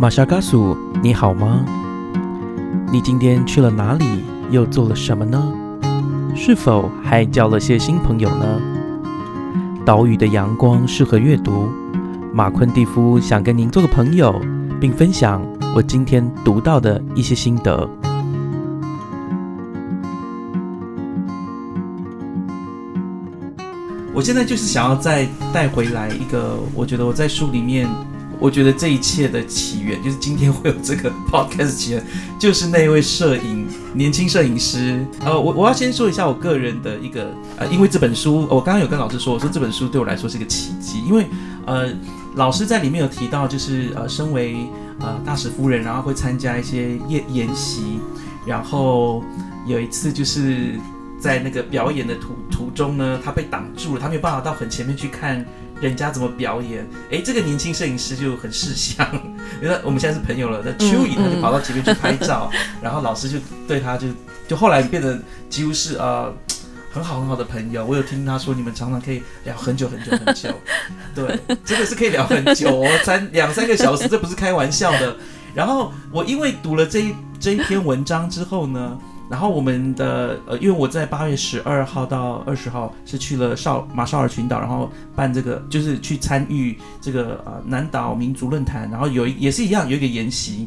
[0.00, 1.62] 马莎嘎苏，你好吗？
[2.90, 4.24] 你今天去了哪里？
[4.50, 5.52] 又做了什么呢？
[6.34, 8.62] 是否还交了些新朋友呢？
[9.84, 11.68] 岛屿的阳光适合阅读。
[12.32, 14.40] 马昆蒂夫想跟您做个朋友，
[14.80, 15.46] 并分享
[15.76, 17.86] 我今天读到的一些心得。
[24.14, 27.86] 我现在就是想要再带回来一个，我觉得我在书里面。
[28.40, 32.02] 我觉得这一切的起源，就是今天会有这个 podcast 起源，
[32.38, 35.04] 就是那位摄影年轻摄影师。
[35.20, 41.26] 呃，我我要先说一下我个人的一个呃，因为这本书，我刚刚有跟老师说，我说这本书对我来说是个奇迹，因为
[41.66, 41.92] 呃，
[42.34, 44.56] 老师在里面有提到，就是呃，身为
[45.00, 47.98] 呃大使夫人，然后会参加一些宴宴席，
[48.46, 49.22] 然后
[49.66, 50.80] 有一次就是
[51.18, 55.44] 在那个表演的途途中呢，他被挡住了，他没有办法到很前面去看。
[55.80, 56.86] 人家怎么表演？
[57.10, 59.06] 哎，这个年轻摄影师就很识相，
[59.62, 60.62] 因为我们现在是朋友了。
[60.64, 62.50] 那蚯蚓他就跑到前面去拍照，
[62.82, 64.08] 然后老师就对他就
[64.46, 66.32] 就后来变得几乎是呃
[66.92, 67.84] 很好很好的朋友。
[67.84, 70.50] 我有听他说，你们常常可以聊很久很久很久，
[71.14, 75.16] 对，真的是可以聊很久哦，三两三个小时，这不是开玩笑的。
[75.54, 78.98] 然后我因为读了这一这一篇文章之后呢。
[79.30, 90.66] 然后我们的呃，因为我在八月十二号到二十号是去了绍马绍尔群岛，然后办这个就是去参与这个呃南岛民族论坛，然后有也是一样有一个研习，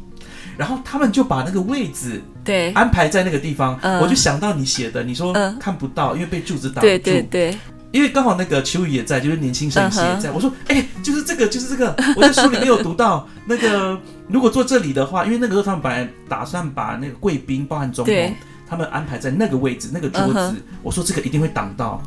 [0.57, 2.71] 然后他们就把那个位置对。
[2.71, 7.21] 安排在那个地方，我就想到你写的，你说看不到，因为被柱子挡住，对对。
[7.23, 7.57] 对，
[7.91, 18.35] 因为刚好那个秋雨也在，就是年轻摄影师也在，我说哎，就是这个就是这个， 我在书里面有读到那个如果坐这里的话，因为那个时候他们本来打算把那个贵宾包含总统。
[18.73, 22.01] 他们安排在那个位置，那个桌子，我说这个一定会挡到。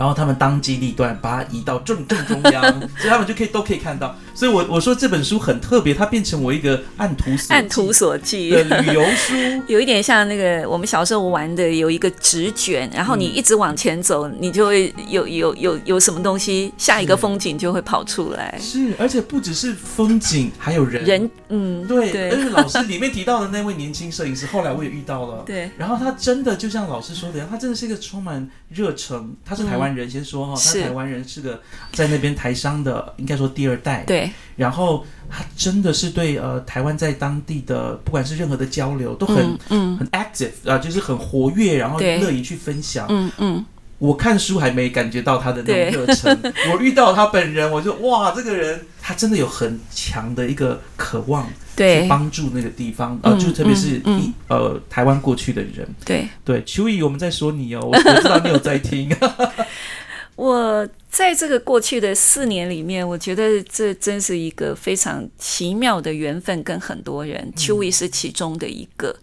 [0.00, 2.62] 然后他们当机立断，把它移到正正中央，
[2.96, 4.16] 所以他们就可以都可以看到。
[4.34, 9.34] 所以，我我说这本书很特别，它变成我一个按图按图索骥的旅游书，
[9.68, 18.58] 有一点像那个我们小时候玩的，有一个纸卷，然后你一直往前走，你就会有有有有什么东西，下一个风景就会跑出来。
[18.58, 22.30] 是，而且不只是风景，还有人人，嗯，对。
[22.30, 25.42] 而且老师里面提到的那位年轻摄影师，后来我也遇到了。
[25.46, 25.70] 对。
[25.76, 29.36] 然后他真的就像老师说的，他真的是一个充满热忱。
[29.44, 31.60] 他是台湾人，先说哈，他台湾人是个
[31.92, 34.04] 在那边台商的，应该说第二代。
[34.04, 34.30] 对。
[34.56, 43.06] 然后他真的是对呃台湾在当地的不管是任何的交流都很嗯很 active 啊，就是很活跃，然后乐意去分享。
[43.08, 43.64] 嗯嗯。
[44.00, 46.36] 我看书还没感觉到他的那种热忱，
[46.72, 51.46] 我遇到他本人，我就哇，这个人他真的有很强的一个渴望，
[51.76, 55.86] 对，帮助那个地方，呃，就特别是一呃台湾过去的人。
[56.04, 56.26] 对。
[56.42, 59.14] 对，秋怡，我们在说你哦，我知道你有在听。
[60.34, 69.14] 我在这个过去的四年里面，我觉得这真是一个非常奇妙的缘分，跟很多人，秋雨是其中的一个。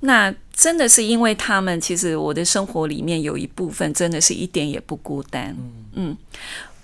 [0.00, 5.54] 那真的是因为他们，其实我的生活里面有一部分真的是一点也不孤单。
[5.92, 6.16] 嗯，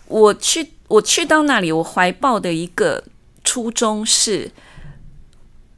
[0.07, 3.03] 我去我去到那里，我怀抱的一个
[3.43, 4.51] 初衷是，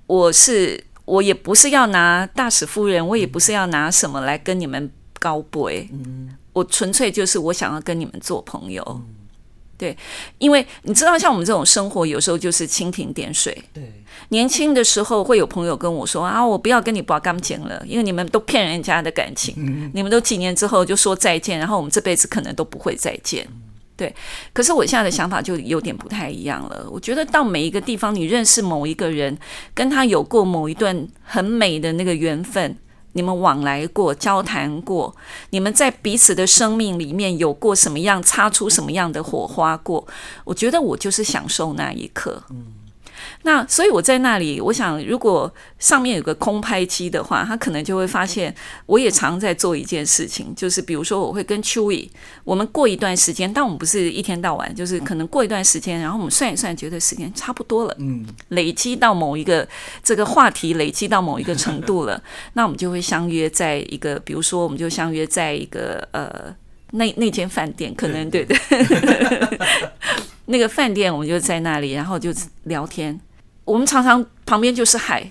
[0.08, 4.90] 我是我也不是要拿大使夫人，我也不是要拿什么来跟你们
[5.20, 5.88] 高杯。
[5.92, 6.36] 嗯。
[6.52, 9.00] 我纯粹就是我想要跟你们做朋友，
[9.76, 9.96] 对，
[10.38, 13.56] 因为你知道，像我们这种生活，有时候就是蜻蜓点水。
[13.72, 13.82] 对，
[14.28, 23.46] 年轻的时候会有朋友跟我说啊，我不要跟你拔钢琴了，因为你们都骗人家的感情，你们都几年之后就说再见，然后我们这辈子可能都不会再见。
[23.96, 24.12] 对，
[24.52, 26.86] 可是我现在的想法就有点不太一样了。
[26.90, 29.36] 我觉得到每一个地方，你认识某一个人，
[29.72, 32.76] 跟他有过某一段很美的那个缘分。
[33.14, 35.16] 你们往来过，交谈过，
[35.50, 40.06] 你们在彼此的生命里面有过什么样擦出什么样的火花过？
[40.44, 42.42] 我觉得我就是享受那一刻。
[43.46, 48.54] 那所以我在那里，我想如果上面有个空拍机的话，他可能就会发现，
[48.86, 52.10] 我也常在做一件事情，就是比如说我会跟秋雨，
[52.42, 59.68] 我们过一段时间，但我们不是一天到晚，就是可能过一段时间，然后我们算一算，觉得时间差不多了，嗯，累积到某一个
[60.02, 62.22] 这个话题累积到某一个程度了，
[62.54, 66.56] 那我们就会相约在一个，比如说我们就相约在一个呃
[66.92, 68.56] 那那间饭店，可能对对，
[70.46, 72.32] 那个饭店我们就在那里，然后就
[72.62, 73.20] 聊天。
[73.64, 75.30] 我们常常旁边就是海，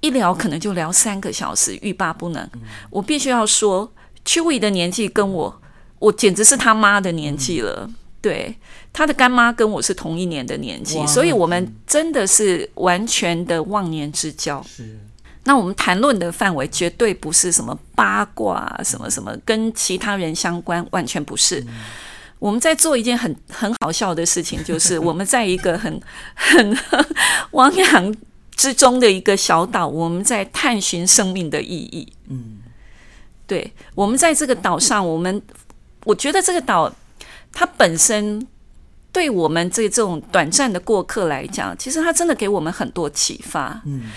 [0.00, 2.48] 一聊可能就聊三个小时，欲罢不能。
[2.90, 3.92] 我必须要说，
[4.24, 5.62] 邱伟的年纪跟我，
[5.98, 7.90] 我简直是他妈的年纪了。
[8.20, 8.56] 对，
[8.92, 14.62] 他的干妈跟我是同一年的年纪，所以我们真的是完全的忘年之交。
[14.62, 14.96] 是，
[15.42, 21.66] 那我们谈论的范围绝对不是什么八卦，什么什么跟其他人相关，完全不是。
[22.42, 26.02] 我们在做一件很很好笑的事情，就是 我们在一个很
[26.34, 26.76] 很
[27.52, 28.12] 汪洋
[28.56, 32.12] 之中的一个小岛，我们在探寻生命的意义。
[32.28, 32.58] 嗯，
[33.46, 35.40] 对，我们在这个岛上，我们
[36.04, 36.92] 我觉得这个岛
[37.52, 38.44] 它本身
[39.12, 43.80] 对我们这这种短暂的过客来讲，其实它真的给我们很多启发。
[43.86, 44.10] 嗯，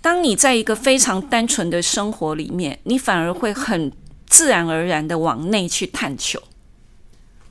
[0.00, 3.92] 当你在一个非常单纯的生活里面，你反而会很
[4.26, 6.42] 自然而然的往内去探求。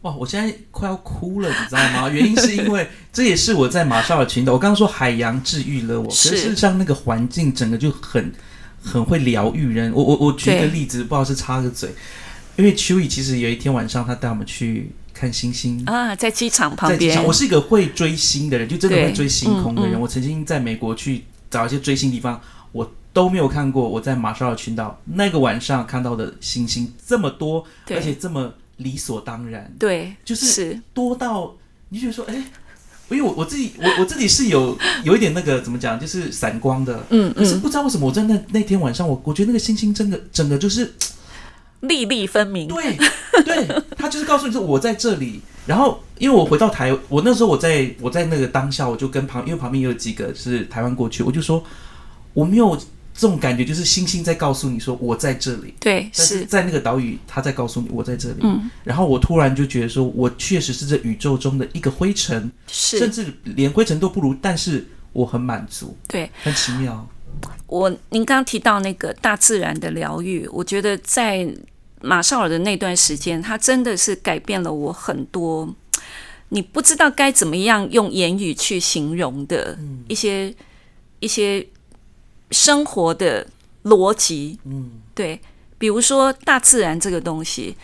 [0.06, 2.08] 哇，我现在快要哭了，你知道吗？
[2.08, 8.32] 原因是因为 这也是我在马绍尔群岛，我刚刚说海洋治愈了我，可是是事实上那个环境整个就很
[8.80, 9.92] 很会疗愈人。
[9.92, 11.90] 我我我举一个例子，不知道是插个嘴，
[12.56, 15.84] 因为秋雨其实有一天晚上他带我们去看星星。
[15.88, 19.94] 啊，在机场旁边在机场，，我是一个会追星的人，就真的会追星空的人。
[19.94, 22.40] 嗯嗯我曾经在美国去找一些追星地方，
[22.72, 23.90] 我都没有看过。
[23.90, 31.56] 我在马绍尔群岛那个晚上看到的星星这么多，而且这么理所当然，对，就是是多到
[31.90, 32.36] 你就觉得说，哎，
[33.10, 37.06] 因为我我自己我我自己是有有一点那个怎么讲，就是散光的。
[37.10, 40.94] 嗯嗯，可是不知道为什么，我在那那天晚上，我我觉得那个星星真的整个就是
[41.82, 42.68] 粒粒分明。
[42.68, 42.98] 对
[43.44, 45.42] 对，他就是告诉你说我在这里。
[45.68, 51.64] 然后因为我回到台，我那时候我在我在那个当下，我就跟旁因为旁边也有几个是台湾过去，我就说
[52.36, 52.80] 我没有
[53.18, 55.74] 这种感觉，就是星星在告诉你说我在这里。
[55.80, 58.40] 对，但是是，在那个岛屿，他在告诉你我在这里。
[58.42, 66.30] 嗯，然后我突然就觉得说，我确实是这宇宙中的一个灰尘，是甚，至连灰尘都不如，但是我很满足，对。
[66.44, 67.08] 很奇妙。
[67.68, 71.48] 我您刚刚提到那个大自然的疗愈，我觉得在
[72.02, 75.74] 马绍尔的那段时间，它真的是改变了我很多。
[76.50, 79.78] 你不知道该怎么样用言语去形容的
[80.08, 80.54] 一些、
[81.20, 81.66] 一些
[82.52, 83.48] 生活的
[83.84, 85.40] 逻辑，嗯，对，
[85.78, 87.76] 比如说大自然这个东西，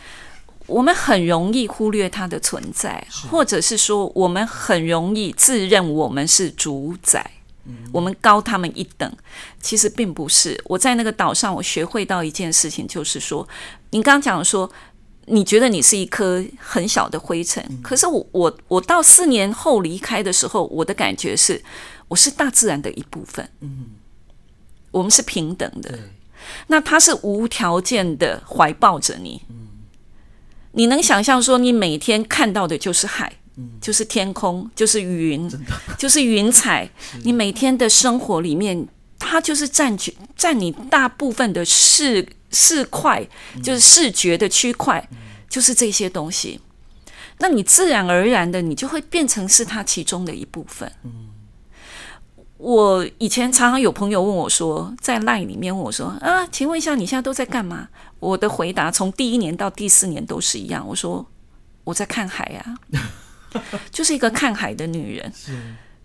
[0.67, 7.31] 我们很容易忽略它的存在，或者是说我们很容易自认我们是主宰。
[7.91, 9.09] 我们高他们一等，
[9.61, 10.59] 其实并不是。
[10.65, 13.47] 我在那个岛上，我学会到一件事情，就是说，
[13.91, 14.69] 你刚刚讲说，
[15.27, 21.63] 你觉得你是一颗很小的灰尘，可是我我我到四年后离开的时候，我的感觉是，
[22.07, 23.47] 我是大自然的一部分。
[23.59, 23.91] 嗯，
[24.91, 25.97] 我们是平等的。
[26.67, 29.41] 那他是无条件的怀抱着你。
[30.73, 33.33] 你能想象说，你每天看到的就是海，
[33.81, 35.49] 就是天空，就是云，
[35.97, 36.89] 就是云彩。
[37.23, 38.87] 你每天的生活里面，
[39.19, 43.27] 它就是占据占你大部分的视视块，
[43.61, 45.07] 就是视觉的区块，
[45.49, 46.59] 就是这些东西。
[47.39, 50.91] 那你自然而然的，你就会变成是它其中的一部分。
[52.61, 57.87] 我以前常常有朋友问我说，在 LINE 里面问我说啊，请问一下你现在都在干嘛？
[58.19, 61.25] 我的回答从第一年到第四年都是一样，我说
[61.83, 62.77] 我在看海啊，
[63.89, 65.33] 就是一个看海的女人。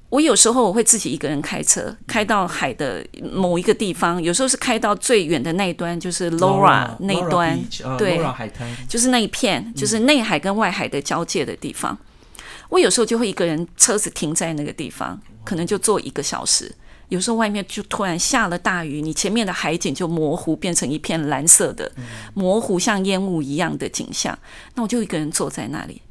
[0.08, 3.04] 我有时候我会自己一个人开车，开到海的
[3.34, 7.58] 某一个地方，有时候是开到最远的那一端，就是 Laura 那一端
[7.98, 11.98] 对 Laura 海滩，就是那一片，就是内海跟外海的交界的地方。
[12.68, 16.74] 我有时候就会一个人车子停在那个地方，可能就坐一个小时。
[17.08, 21.90] 有时候外面就突然下了大雨，你前面的海景就模糊，变成一片蓝色的
[22.34, 24.36] 模糊，像烟雾一样的景象。
[24.74, 26.02] 那我就一个人坐在那里。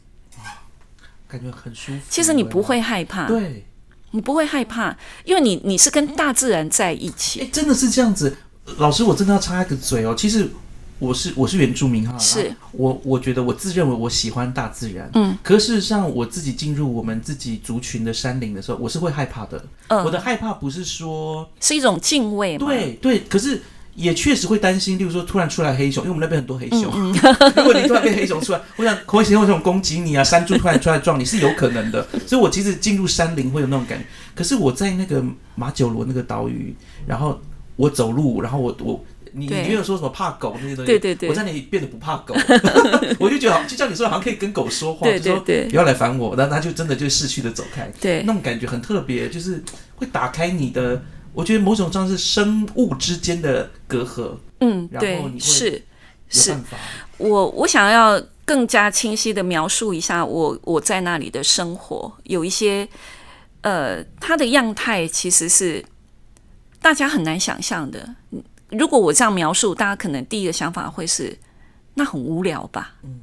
[1.28, 2.00] 感觉很舒服。
[2.10, 3.66] 其实你不会害怕，对，
[4.12, 4.96] 你不会害怕，
[5.26, 7.50] 因为你你是跟大自然在一哎，起。
[7.52, 8.38] 真的是这样子。
[8.78, 10.16] 老师，我真的要插一个嘴哦。
[10.18, 10.50] 其实
[11.00, 19.64] 我是我是原住民哈，是啊我我觉得我自认为我喜欢大自然，嗯，可是事实上我自己进入我们自己族群的山林的时候，我是会害怕的。
[19.88, 22.68] 嗯我的害怕不是说是一种敬畏嘛？
[22.68, 23.62] 对对，可是。
[23.98, 26.92] 也确实会担心，例如说突然出来黑熊，因为我们那边很多黑熊。
[26.94, 27.14] 嗯
[27.56, 32.06] 如果你突然变黑熊出来，我想黑熊会这种攻击你啊，山猪突然出来撞你是有可能的。
[32.28, 34.06] 所以我其实进入山林会有那种感觉。
[34.36, 35.24] 可是我在那个
[35.56, 36.76] 马九罗那个岛屿，
[37.08, 37.40] 然后
[37.78, 39.02] 我走路，然后我我
[39.36, 39.68] 你你对。
[39.68, 41.30] 没有说什么怕狗那些东西，对对对。
[41.30, 42.34] 我在那里变得不怕狗，
[43.20, 45.70] 我就觉得好就像你说，好像可以跟狗说话，对就说对对。
[45.70, 47.92] 不要来烦我，然后它就真的就逝去的走开。
[48.00, 48.24] 对。
[48.26, 49.64] 那种感觉很特别，就是
[49.96, 51.02] 会打开你的，
[51.34, 55.84] 我觉得某种上是生物之间的隔阂，嗯，然后对，是
[56.30, 56.56] 是。
[57.18, 62.88] 我我想要更加清晰的描述一下我我在那里的生活，有一些
[63.62, 65.84] 呃，它的样态其实是
[66.82, 68.16] 大家很难想象的。
[68.78, 71.38] 如果我这样描述，大家可能第一个想法会是
[71.94, 72.96] 那很无聊吧。
[73.04, 73.20] 嗯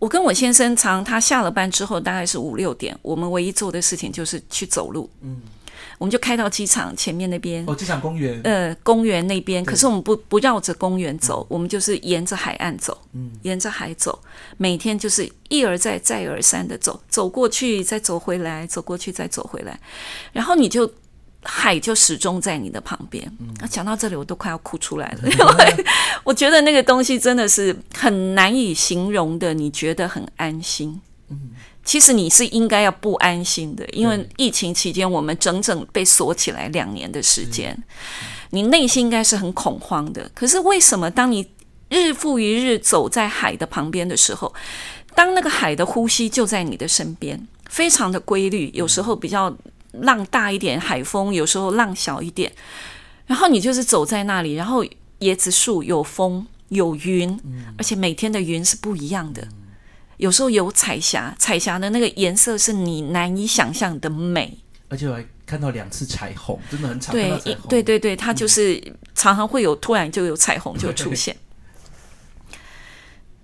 [0.00, 5.08] 我跟我先生常他下了班之后大概是五六点，我们唯一做的事情就是去走路。
[5.22, 5.40] 嗯
[5.96, 9.64] 我们就开到机场前面那边，哦，机场公园，呃，公园那边。
[9.64, 14.18] 可是我们不不绕着公园走，我们就是沿着海岸走，嗯沿着海走，
[14.58, 19.80] 每天就是一而再再而三的走，走过去再走回来，走过去再走回来，
[20.32, 20.92] 然后你就。
[21.44, 23.30] 海就始终在你的旁边。
[23.60, 25.84] 那、讲到这里，我都快要哭出来了，因 为
[26.24, 31.00] 我觉得那个东西真的是很难以形容的，你觉得很安心。
[31.30, 31.50] 嗯
[31.84, 37.76] 其实你是应该要不安心的，因为疫情期间我们整整被锁起来两年的时间，
[38.50, 40.30] 你内心应该是很恐慌的。
[40.34, 41.46] 可是为什么当你
[41.90, 44.54] 日复一日走在海的旁边的时候，
[45.14, 49.54] 当那个海的呼吸就在你的身边，非常的规律，有时候比较
[50.00, 52.52] 浪大一点，海风有时候浪小一点，
[53.26, 54.84] 然后你就是走在那里，然后
[55.20, 57.38] 椰子树有风有云，
[57.78, 59.46] 而且每天的云是不一样的。
[60.16, 64.58] 有时候有彩霞，彩霞的那个颜色是你难以想象的美。
[64.88, 67.68] 而且我还看到两次彩虹，真的很常看对到彩虹。
[67.68, 68.80] 对对对，它就是
[69.14, 71.36] 常常会有突然就有彩虹就出现。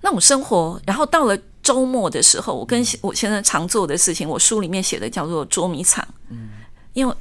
[0.02, 1.36] 那种生活，然后到了
[1.70, 6.04] 周末的时候，我跟我先生常做的事情，我书里面写的叫做捉迷藏。
[6.30, 6.48] 嗯，
[6.94, 7.14] 因为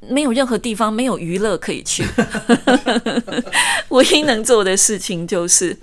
[0.00, 2.04] 没有任何地方没有娱乐可以去，
[3.88, 5.78] 唯一能做的事情就是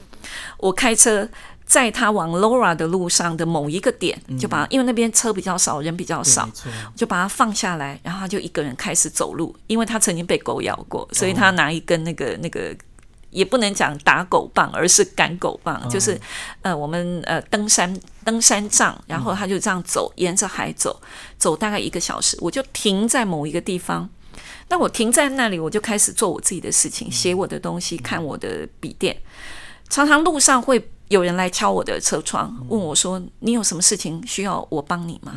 [0.57, 1.27] 我开车。
[1.65, 6.47] 载他往 Laura 的路上的某一个点，就把因为那边车比较少，人比较少
[6.95, 12.75] 就把他放下来，然后他就一个人开始走路，因为他曾经被狗咬过，所以他拿一根那个那个。
[13.33, 16.19] 也不能讲打狗棒，而是赶狗棒，就是
[16.61, 21.01] 呃，我们呃登山登山杖，然后他就这样走，沿着海走，
[21.37, 24.09] 走大概一个小时，我就停在某一个地方。
[24.69, 29.15] 那我停在那里，我就开始做我自己的事情，写我的东西，看我的笔电。
[29.89, 35.33] 常常路上会有人来敲我的车窗，问我说：“你有什么事情需要我帮你吗？”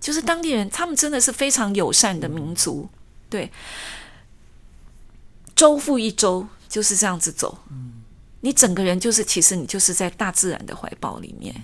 [0.00, 2.88] 就是当地人，他们真的是非常友善的民族，
[3.28, 3.50] 对。
[5.54, 7.58] 周复一周就是这样子走，
[8.40, 11.54] 你整个人就是，其实你就是在大自然的怀抱里面。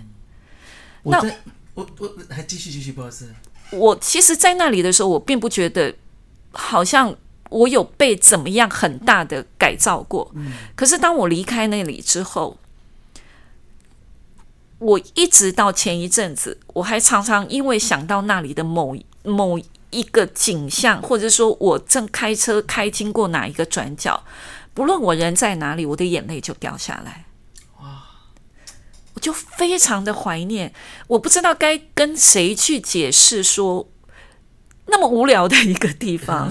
[1.04, 1.40] 那我在
[1.74, 3.32] 我我还继续继续，不好意思。
[3.70, 5.94] 我其实，在那里的时候，我并不觉得
[6.52, 7.14] 好像
[7.48, 10.32] 我有被怎么样很大的改造过。
[10.74, 12.58] 可是当我离开那里之后，
[14.78, 19.58] 我一直到前一阵子，我还常常因为想到那里的某某
[19.90, 24.22] 一个景象，或者说我正开车开经过哪一个转角，
[24.74, 27.26] 不论我人在哪里，我的眼泪就掉下来。
[27.80, 28.02] 哇。
[29.14, 30.72] 我就非常的怀念，
[31.06, 33.86] 我不知道该跟谁去解释说，
[34.86, 36.50] 那么无聊的一个地方，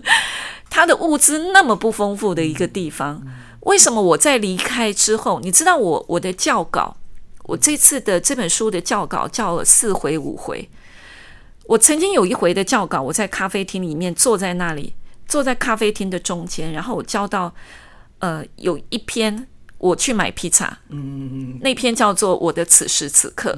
[0.68, 3.22] 它的物资那么不丰富的一个地方，
[3.60, 6.98] 为什么我在离开之后，你知道我我的教稿，
[7.44, 10.68] 我这次的这本书的教稿教了四回五回，
[11.64, 14.94] 我曾经有一回的教稿，我在咖啡厅里面坐在那里，
[15.26, 17.54] 坐在咖啡厅的中间，然后我交到
[18.18, 19.46] 呃有一篇。
[19.78, 23.52] 我去买披萨，嗯那篇叫做《我的此时此刻》，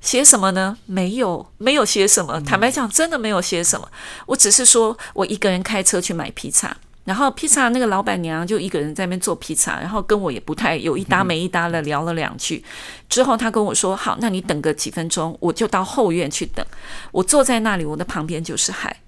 [0.00, 0.76] 写什么呢？
[0.84, 2.40] 没有，没有写什么。
[2.40, 3.88] 坦白讲，真的没有写什么。
[4.26, 12.64] 我只是说我一个人开车去买披萨，然后披萨那个老板娘就一个人在那边做披萨，然后跟我也不太有一搭没一搭的聊了两句。
[13.08, 16.66] 之后他跟我说：“好，那你等个几分钟，我就到后院去等。”
[17.12, 19.00] 我坐在那里，我的旁边就是海，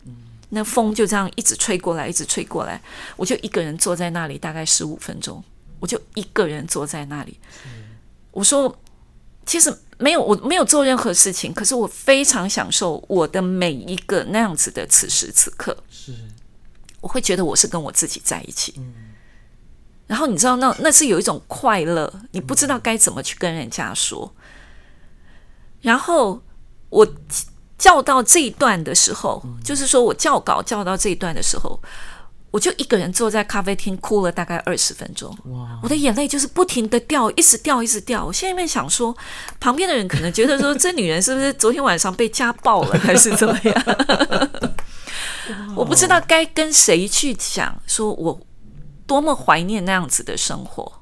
[0.55, 2.81] 那风就这样一直吹过来，一直吹过来，
[3.17, 5.45] 我就一个人坐在那里，大概十五分钟。
[5.81, 7.39] 我就一个人坐在那里，
[8.31, 8.75] 我说，
[9.45, 15.77] 其实没有，我没有做任何事情，可是我非常享受我的每一个那样子的此时此刻。
[15.91, 16.15] 是，
[17.03, 18.81] 我会觉得我是跟我自己在一起。
[20.07, 24.35] 然后你知道，那那是有一种快乐，你不知道该怎么去跟人家说。
[25.83, 26.43] 然后
[26.89, 27.07] 我
[27.85, 31.79] 教到这一段的时候，就是说我教稿教到这一段的时候。
[32.51, 35.37] 我就一个人坐在咖啡厅哭了大概二十分钟，
[35.83, 38.25] 我的眼泪就是不停的掉，一直掉，一直掉。
[38.25, 39.13] 我现在面想说，
[39.59, 43.75] 旁边的人可能觉得说，这女人是不是昨天晚上被家暴了，还是怎么样？
[45.75, 48.41] 我不知道该跟谁去讲，说我
[49.05, 51.01] 多么怀念那样子的生活。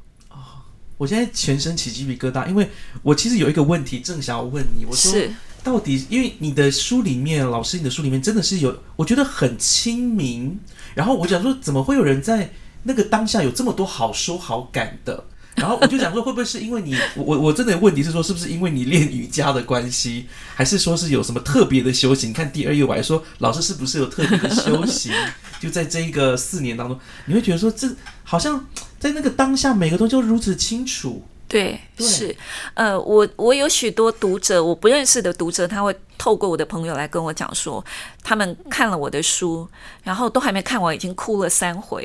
[0.96, 2.70] 我现在全身起鸡皮疙瘩，因为
[3.02, 5.30] 我其实有一个问题正想要问你，我说是
[5.62, 10.58] 到底，因为你的书里面，老师你的书里面真的是有，我觉得很亲民。
[10.94, 12.52] 然后我想说，怎么会有人在
[12.82, 15.24] 那个当下有这么多好说好感的？
[15.54, 22.32] 然后我就想说，会不会是因为你， 我我真的问题是说，是不是因为你练瑜伽的关系，还是说是有什么特别的修行？
[22.32, 25.12] 看第二页我还说，老师是不是有特别的修行？
[25.60, 27.88] 就在这一个四年当中，你会觉得说，这
[28.24, 28.66] 好像
[28.98, 31.24] 在那个当下，每个东西都如此清楚。
[31.52, 32.34] 对，是，
[32.72, 37.84] 呃，我我有许多读者，我不认识的读者，他会透过我的朋友来跟我讲说，
[38.22, 39.68] 他们看了我的书，
[40.02, 42.02] 然后都还没看完，已经哭了三回。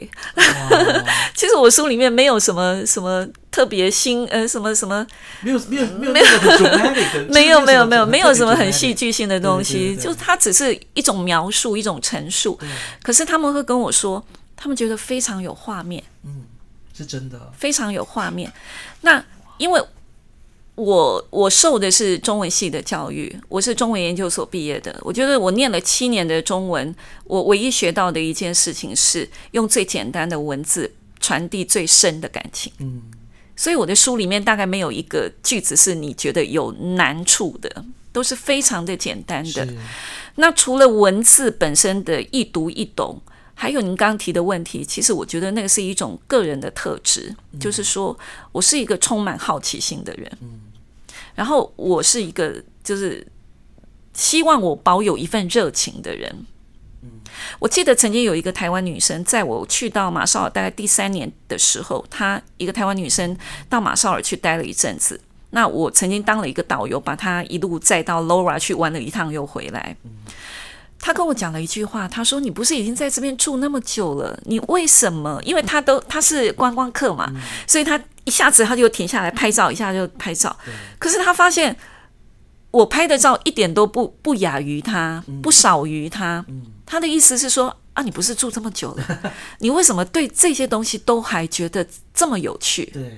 [1.33, 5.07] 其实我书里面没有什么什么特别新，呃，什么什么，
[5.39, 6.25] 没有没有 没有没有
[7.29, 12.59] 没有没有没有没有什么很戏剧性的东西，就它只是一种描述，一种陈述。
[13.01, 14.21] 可是他们会跟我说，
[14.57, 16.43] 他们觉得非常有画面，嗯，
[16.93, 18.51] 是真的，非常有画面。
[19.01, 19.23] 那
[19.57, 19.81] 因为
[20.75, 24.95] 我我受的是中文系的教育，我是中文研究所毕业的。
[25.01, 32.71] 我觉得我念了七年的中文，我唯一学到的一件事情是用最简单的文字传递最深的感情。
[32.79, 33.01] 嗯，
[33.55, 39.67] 所以我的书里面大概没有一个句子是你觉得有难处的，都是非常的简单的。
[40.35, 43.21] 那除了文字本身的易读易懂。
[43.59, 48.15] 还有您刚刚提的问题，其实我觉得那个是一种个人的特质，就是说
[48.51, 50.31] 我是一个充满好奇心的人，
[51.33, 53.25] 然后我是一个就是
[54.13, 56.45] 希望我保有一份热情的人。
[57.57, 63.35] 我记得曾经有一个台湾女生，在我去到马绍尔大概第三年的时候，她一个台湾女生
[63.67, 69.95] 到马绍尔去待了一阵子，那我曾经当了一个导游，把她一路载到 Laura 去玩了一趟，又回来。
[70.99, 75.39] 他跟我讲了一句话，他说：“你不是已经在这边住那么久了，你为什么？
[75.43, 77.31] 因为他都他是观光客嘛，
[77.67, 80.57] 所以他一下子他就停下来拍照，一下就拍照。
[80.99, 81.75] 可是他发现
[82.71, 86.43] 我拍的照一点都不不亚于他，不少于他。
[86.85, 92.85] 他的意思是说啊，你不是住这么久了， 你为什么对这些东西都还觉得这么有趣？
[92.91, 93.17] 对，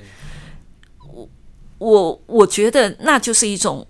[1.14, 1.30] 我
[1.78, 3.88] 我我觉得那就是一种。”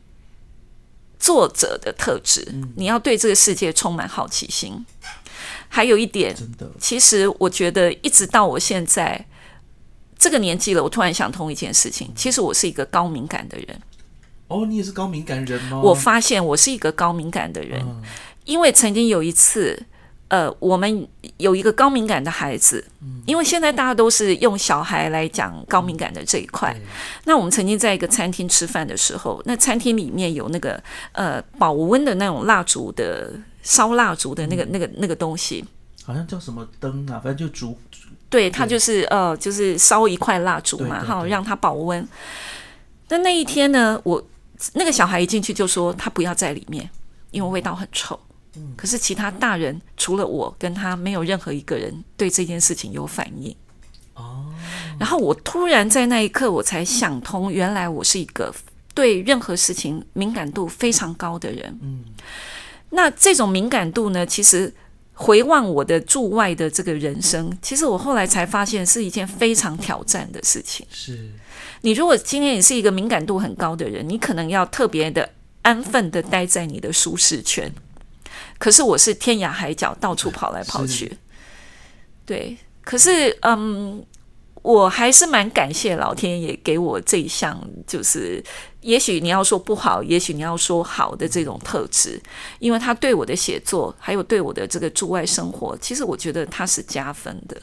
[1.19, 4.85] 作者的特质，你要对这个世界充满好奇心。
[5.67, 6.35] 还有一点，
[6.79, 9.23] 其实我觉得一直到我现在
[10.17, 13.81] 这个年纪了，我突然想通一件事情：，其实我是一个高敏感的人。
[14.47, 15.79] 哦，你也是高敏感人吗？
[15.81, 17.85] 我发现我是一个高敏感的人，
[18.45, 19.85] 因为曾经有一次。
[20.29, 21.07] 呃，我们
[21.37, 22.83] 有一个高敏感的孩子，
[23.25, 26.75] 因为现在大家都是用小孩来讲高敏感的这一块。
[27.25, 30.81] 那我们曾经在一个餐厅吃饭的时候，那餐厅里面有那个
[31.11, 33.33] 呃保温的那种蜡烛的
[33.63, 35.65] 烧蜡烛的那个那个那个东西，
[36.05, 37.77] 好像叫什么灯啊，反正就烛。
[38.29, 42.07] 对，它就是呃，就是烧一块蜡烛嘛，哈，让它保温。
[43.07, 44.23] 那那一天呢，我
[44.73, 46.87] 那个小孩一进去就说他不要在里面，
[47.31, 48.19] 因为味道很臭。
[48.75, 53.55] 可是其他大人除了我跟他，没有任何一个人对这件事情有反应。
[54.15, 54.47] 哦，
[54.99, 58.53] 然后我突然在那一刻，我才想通，原来我是一个
[58.93, 61.79] 对任何事情敏感度非常高的人。
[61.81, 62.03] 嗯，
[62.89, 64.73] 那这种敏感度呢，其实
[65.13, 70.85] 回望我的驻外的这个人生，其实我后来才发现是一件非常挑战的事情。
[70.89, 71.31] 是
[71.81, 75.29] 你如果今天也是一个敏感度很高的人，你可能要特别的
[75.61, 77.71] 安分的待在你的舒适圈。
[78.59, 81.17] 可是我是天涯海角到处跑来跑去，
[82.25, 82.55] 对。
[82.81, 84.03] 可是嗯，
[84.63, 88.43] 我还是蛮感谢老天爷给我这一项，就是
[88.81, 92.19] 也许你要说不好，也许你要说好的这种特质，
[92.57, 97.61] 因为他对我的写作，还有对我的这个驻外生活，其实我觉得他是加分的。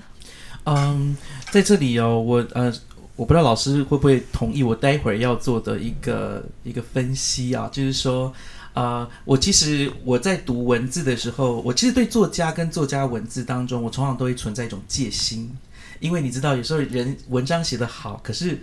[0.65, 1.17] 嗯，
[1.51, 2.73] 在这里哦，我呃，
[3.17, 8.33] 我不知道老师会不会同意我待会儿要做的一个一个分析啊，就是说。
[8.77, 15.51] 啊，我其实我在读文字的时候，我其实对作家跟作家文字当中，我通常都会存在一种戒心，
[15.99, 18.61] 因为你知道，有时候人文章写得好，可是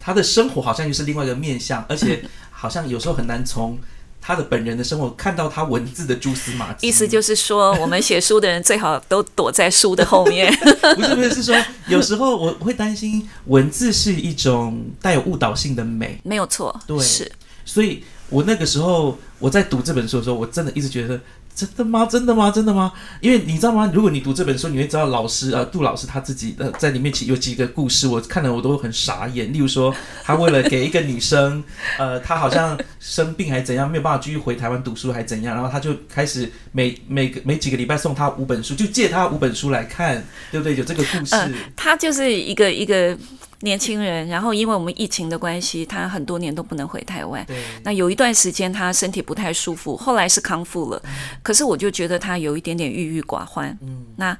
[0.00, 3.78] 他的生活好像又是另外一个面相，而且 好像有时候很难从
[4.20, 6.88] 他的本人的生活看到他文字的蛛丝马迹。
[6.88, 10.52] 意思就是说，我们写书的人最好都躲在书的后面。
[10.96, 17.30] 不是不是，是说有时候我会担心文字是一种带有误导性的美，没有错，对，是，
[17.64, 18.02] 所以。
[18.30, 21.18] 我那个时候我在读这本书的时候，我真的一直觉得
[21.54, 22.06] 真的吗？
[22.06, 22.50] 真的吗？
[22.50, 22.92] 真的吗？
[23.20, 23.90] 因为你知道吗？
[23.92, 29.52] 如果你读这本书，你会知道老师呃杜老师他自己呃在里面其有几个故事，我看了我都很傻眼。
[29.52, 31.64] 例如说，他为了给一个女生，
[31.98, 40.76] 呃，他好像生病还是怎样，没有办法继续回台湾读书还是怎样，然后他就开始每每个每几个礼拜送他五本书，就借他五本书来看，对不对？
[40.76, 41.34] 有这个故事。
[41.74, 43.16] 他就是一个一个。
[43.60, 47.44] 年轻人，然后因为我们疫情的关系，他很多年都不能回台湾。
[47.82, 51.02] 那有一段时间他身体不太舒服，后来是康复了。
[51.42, 53.76] 可是我就觉得他有一点点郁郁寡欢。
[53.82, 54.38] 嗯，那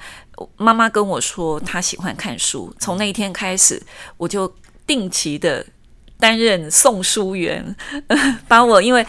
[0.57, 3.83] 妈妈跟我说他喜欢看书，从那一天开始，
[4.17, 4.53] 我就
[4.87, 5.67] 定期的
[6.21, 7.75] 担任送书员，
[8.47, 9.05] 把我因为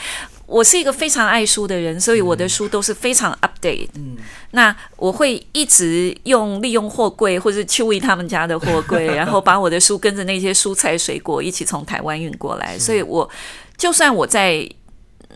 [0.50, 3.88] 我是一个非常爱书的人，所以我的书都是非常 update。
[3.94, 4.18] 嗯，
[4.52, 12.78] 那我会一直用利用货柜或者去为他们家的货柜， 然后把我的书跟着那些蔬菜水果一起从台湾运过来。
[12.80, 13.30] 所以我
[13.78, 14.68] 就算我在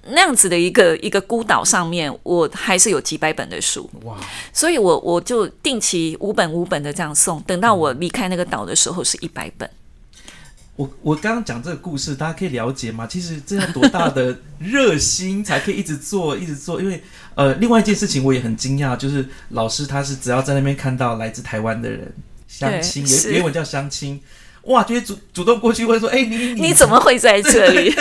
[0.08, 3.90] 那样子的一个一个孤岛上面，我还是有几百本的书。
[4.04, 4.18] 哇！
[4.52, 9.70] 所以我我就定期五本五本的这样送，等到我离开那个岛的时候是一百本。
[10.76, 13.06] 我我刚刚讲这个故事，大家可以了解吗？
[13.06, 16.82] 其实这要多大的热心才可以一直做，一直做？
[16.82, 17.04] 因为
[17.36, 22.12] 呃，另外一件事情我也很惊讶，就是老师他是只要在那边看到来自台湾的人
[22.48, 24.20] 相亲，原原文叫相亲，
[24.64, 27.94] 哇，就会主主动过去问说：“哎，你你你怎么会在这里？”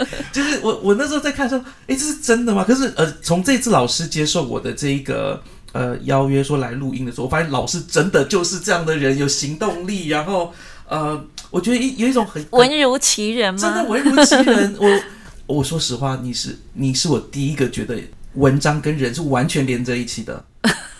[0.32, 10.54] 就是我我那时候在看说：“哎，这是真的吗？”可是呃，从这次老师接受我的这一个呃邀约说来录音的时候，我发现老师真的就是这样的人，有行动力，然后
[10.88, 11.22] 呃。
[11.54, 13.60] 我觉得一有一种很文如其人吗？
[13.60, 14.76] 真的文如其人。
[14.76, 17.96] 我我说实话，你是你是我第一个觉得
[18.34, 20.44] 文章跟人是完全连在一起的，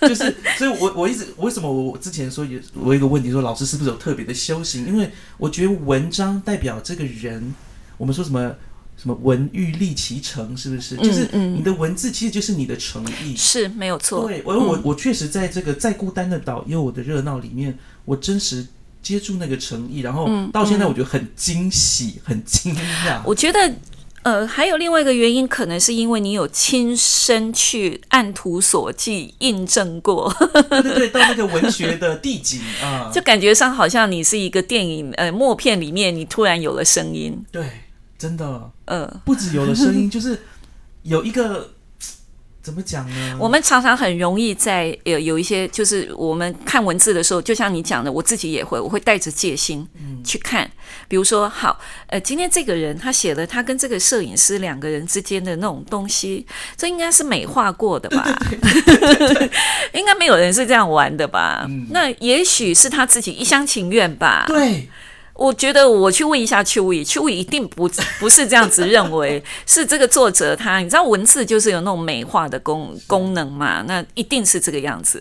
[0.03, 4.87] 就是所以，我我一直为什么我之前说有我有一个问题说老师是不是有特别的修行？
[4.87, 7.53] 因为我觉得文章代表这个人，
[7.97, 8.55] 我们说什么
[8.97, 10.97] 什么文欲立其成，是不是？
[10.99, 14.29] 就是你的文字其实就是你的诚意，是没有错。
[14.29, 18.65] 对，我我我确实在这个再孤单的岛也有我的热闹里面，我真实。
[19.05, 23.21] 接触那个诚意，然后到现在我觉得很惊喜， 很惊讶。
[23.25, 23.75] 我觉得，
[24.23, 30.35] 呃，还有另外一个原因，可能是因为你有亲身去按图索骥印证过，
[30.71, 37.45] 对对对， 到那个文学的地景啊， 就感觉上好像你是一个电影呃默片里面，你突然有了声音。
[37.53, 37.69] 对，
[38.19, 40.41] 真的，呃，不止有了声音，就是
[41.03, 41.71] 有一个。
[42.65, 43.37] 怎么讲呢？
[43.39, 49.87] 我们常常很容易在有有一些，就是我们看文字的时候，就像你讲的，我自己也会，我会带着戒心
[50.25, 50.69] 去看。
[51.07, 58.25] 比如说，好，呃，今天这个人他写了他跟这个摄影师两个人之间的那种东西，这应该是美化过的吧？
[59.93, 61.69] 应该没有人是这样玩的吧？
[61.91, 64.47] 那也许是他自己一厢情愿吧？
[64.49, 64.89] 对。
[65.35, 75.21] 我觉得我去问一下邱毅，邱毅一定不不是这样子认为， 是这个作者他，你知道文字就是有那种美化的功功能嘛，那一定是这个样子。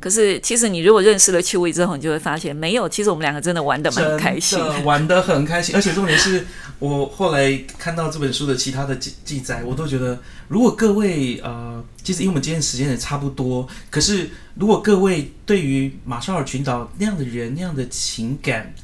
[0.00, 5.76] 可是其实你如果认识了邱毅之后，你就会发现没有，其实我们两个真的玩的蛮开心，玩的很开心。
[5.76, 6.44] 而且重点是
[6.80, 18.74] 我后来看到这本书的其他的记记载，我都觉得，如果各位呃，其实因为我们今天时间也差不多，可是如果各位对于马绍尔群岛那样的人那样的情感。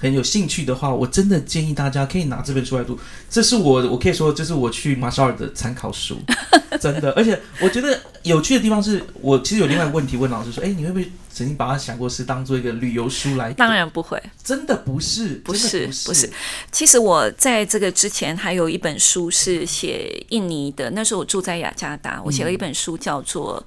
[0.00, 2.98] 很有兴趣的话，我真的建议大家可以拿这本书来读。
[3.28, 6.18] 这是我，我可以说这是我去马绍尔的参考书，
[6.80, 7.10] 真的。
[7.12, 13.52] 而且我觉得有趣的地方是，我其实有另外一个问题问老师说：，哎，你会不会曾经把它想过是当做一个旅游书来？
[13.52, 16.30] 当然不会，真的不是，不是，不是。
[16.70, 23.64] 其实我在这个之前还有一本书是写印尼的，那时候我住在雅加达，我写了一本书叫做。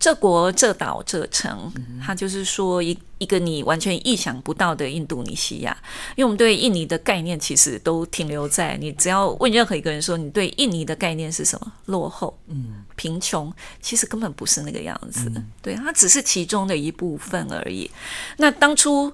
[0.00, 1.70] 这国这岛这城，
[2.02, 5.76] 它就是说一一个你完全意想不到的印度尼西亚。
[6.16, 15.30] 因为我们对印尼的概念其实都停留在你只要问任何一个人说你对印尼的概念是什么，落后、嗯，贫穷，其实根本不是那个样子。
[15.60, 17.90] 对，它只是其中的一部分而已。
[18.38, 19.12] 那当初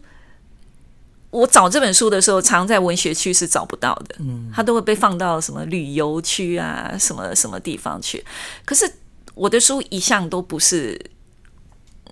[1.30, 8.24] 我找这本书的时候，常在文学区是找不到的，嗯，它都会被放到什么旅游区啊，什么什么地方去。
[8.64, 8.88] 可是。
[9.36, 10.98] 我的书一向都不是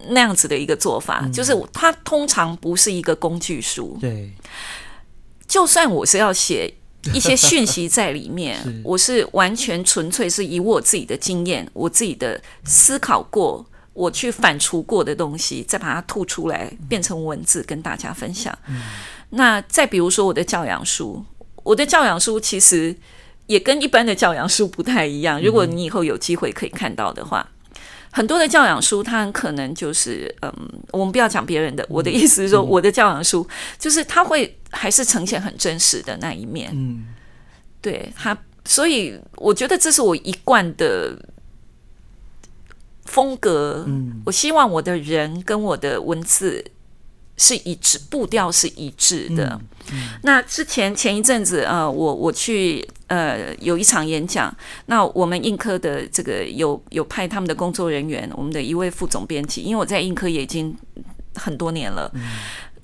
[0.08, 3.96] 那样子的一个做法，就是它通常不是一个工具书。
[3.98, 4.30] 对，
[5.48, 6.74] 就算我是要写
[7.14, 18.56] 一些讯息在里面，我是完全纯粹是以我自己的经验、我自己的思考过、我去反刍过的东西，再把它吐出来变成文字跟大家分享。
[19.30, 21.24] 那再比如说我的教养书，
[21.62, 22.94] 我的教养书其实。
[23.46, 25.42] 也跟一般的教养书不太一样。
[25.42, 27.46] 如果你以后有机会可以看到的话，
[28.10, 30.52] 很多的教养书，它很可能就是，嗯，
[30.92, 31.84] 我们不要讲别人的。
[31.88, 33.46] 我的意思是说，我的教养书
[33.78, 36.70] 就是它会还是呈现很真实的那一面。
[36.72, 37.06] 嗯，
[37.80, 41.18] 对它，所以我觉得这是我一贯的
[43.04, 43.84] 风格。
[43.86, 46.64] 嗯，我希望我的人跟我的文字。
[47.36, 49.60] 是一致，步调是一致的。
[50.22, 54.54] 那之前前一阵子，呃，我我去呃有一场演讲，
[54.86, 60.74] 那我们映科的这个有有派他们的工作人员，我们的一位副总编辑，因为我在映科也已经
[61.34, 62.10] 很多年了，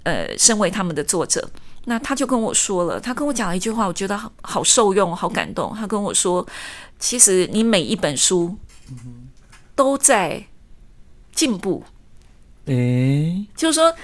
[0.02, 1.48] 呃，身为他们的作者，
[1.86, 5.74] 那他就跟我说了，他跟我讲了一句话，我觉得好好受用，好感动。
[5.74, 6.46] 他跟我说，
[6.98, 8.56] 其实你每一本书
[9.74, 10.44] 都在
[11.32, 11.82] 进步，
[12.66, 13.94] 诶，就是说。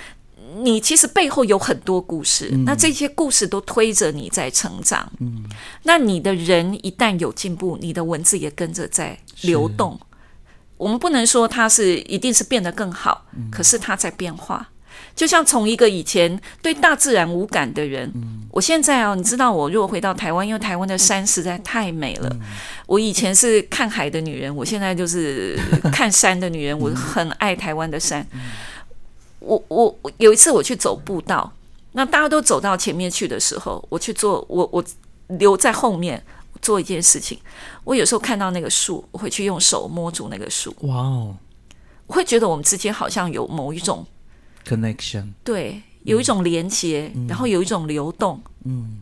[0.63, 5.11] 你其实背后有很多故事，那这些故事都推着你在成长。
[5.21, 5.45] 嗯，
[5.83, 9.99] 那你的人一旦有进步，你的文字也跟着在流动。
[10.77, 14.69] 我们不能说它是一定是变得更好，可是它在变化。
[15.15, 18.11] 就像从一个以前对大自然无感的人，
[18.51, 22.35] 我现在哦，你知道，我如果回到台湾，因为台湾的山实在太美了。
[22.87, 25.59] 我以前是看海的女人，我现在就是
[25.93, 26.79] 看山的女人。
[26.79, 28.27] 我很爱台湾的山。
[29.47, 31.53] 我我有一次我去走步道，
[31.93, 34.85] 那大家都走到前面去的时候，我去做我我
[35.29, 36.23] 留在后面
[36.61, 37.39] 做一件事情。
[37.85, 40.75] 我有时候看到那个树，我会去用手摸住那个树。
[40.81, 41.37] 哇哦！
[42.07, 44.05] 我会觉得我们之间好像有某一种。
[44.67, 49.01] connection 对，有一种连接，然后有一种流动，嗯，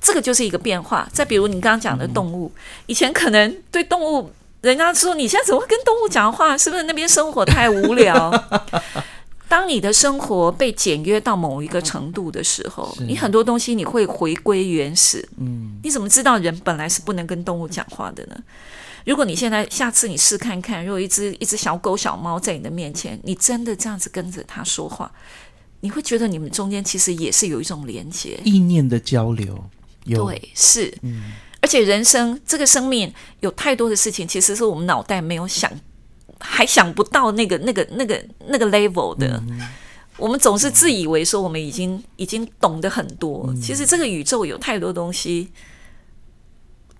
[0.00, 1.06] 这个就是一个变化。
[1.12, 2.50] 再比如你刚刚讲的动物，
[2.86, 4.30] 以前可能对动物，
[4.62, 6.56] 人家说你现在怎么会跟动物讲话？
[6.56, 8.30] 是不是那边生活太无聊？
[9.48, 15.28] 当你的生活被简约到某一个程度的时候，你很多东西你会回归原始。
[15.36, 18.36] 嗯，你怎么知道人本来是不能跟动物讲话的呢？
[19.04, 25.12] 如果你现在下次你试看看，如果一只一只小狗小猫在你的面前，你真的这样子跟着它说话，
[25.80, 29.62] 你会觉得你们中间其实也是有一种连接、意念的交流。
[30.04, 35.72] 对，是，嗯，而且人生这个生命有太多的事情，其实是我们脑袋没有想，
[36.38, 39.42] 还想不到那个那个那个那个 level 的。
[40.18, 45.50] 我们总是自以为说我们已经已经懂得很多，其实这个宇宙有太多东西。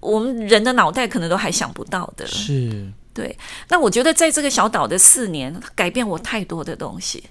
[0.01, 3.38] 我们人的脑袋可能都还想不到的，是对。
[3.68, 7.22] 那我觉得在这个小岛的四年，改变我太多的东西。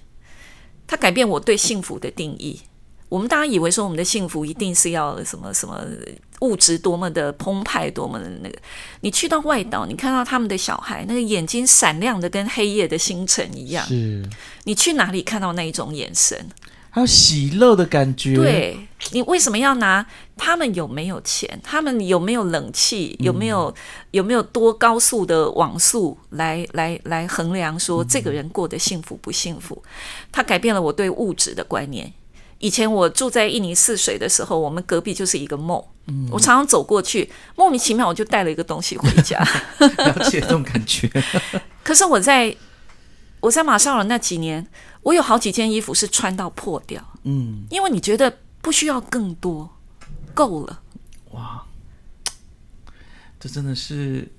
[0.86, 2.60] 它改变我对幸福的定义。
[3.12, 5.84] 我们大家以为说我们的幸福一定是要什么什么
[6.40, 8.56] 物质多么的澎湃，多么的那个。
[9.02, 13.84] 你去到外岛，你看到他们的小孩，那个眼睛闪亮的跟黑夜的星辰一样。
[13.86, 14.26] 是。
[14.64, 16.48] 你去哪里看到那一种眼神？
[16.88, 18.34] 还有喜乐的感觉。
[18.34, 18.78] 对
[19.10, 20.06] 你为什么要拿
[20.38, 21.60] 他们有没有钱？
[21.62, 23.14] 他们有没有冷气？
[23.20, 23.74] 有没有
[24.12, 29.82] 有没有多高速的网速来来来衡量说这个人过得幸福不幸福？
[30.32, 32.10] 他改变了我对物质的观念。
[32.62, 35.84] 以前我住在印尼泗水的时候，我们隔壁就是一个梦。
[36.06, 39.38] 嗯，我常常走过去，莫名其妙我就带了一个东西回家。
[39.78, 41.10] 了解这种感觉。
[41.84, 42.56] 可是我在
[43.40, 44.66] 我在马绍尔那几年。
[45.02, 49.68] 我有好几件衣服是穿到破掉，嗯，因为你觉得不需要更多，
[50.32, 50.78] 够了。
[51.32, 51.64] 哇，
[53.40, 54.30] 这真的是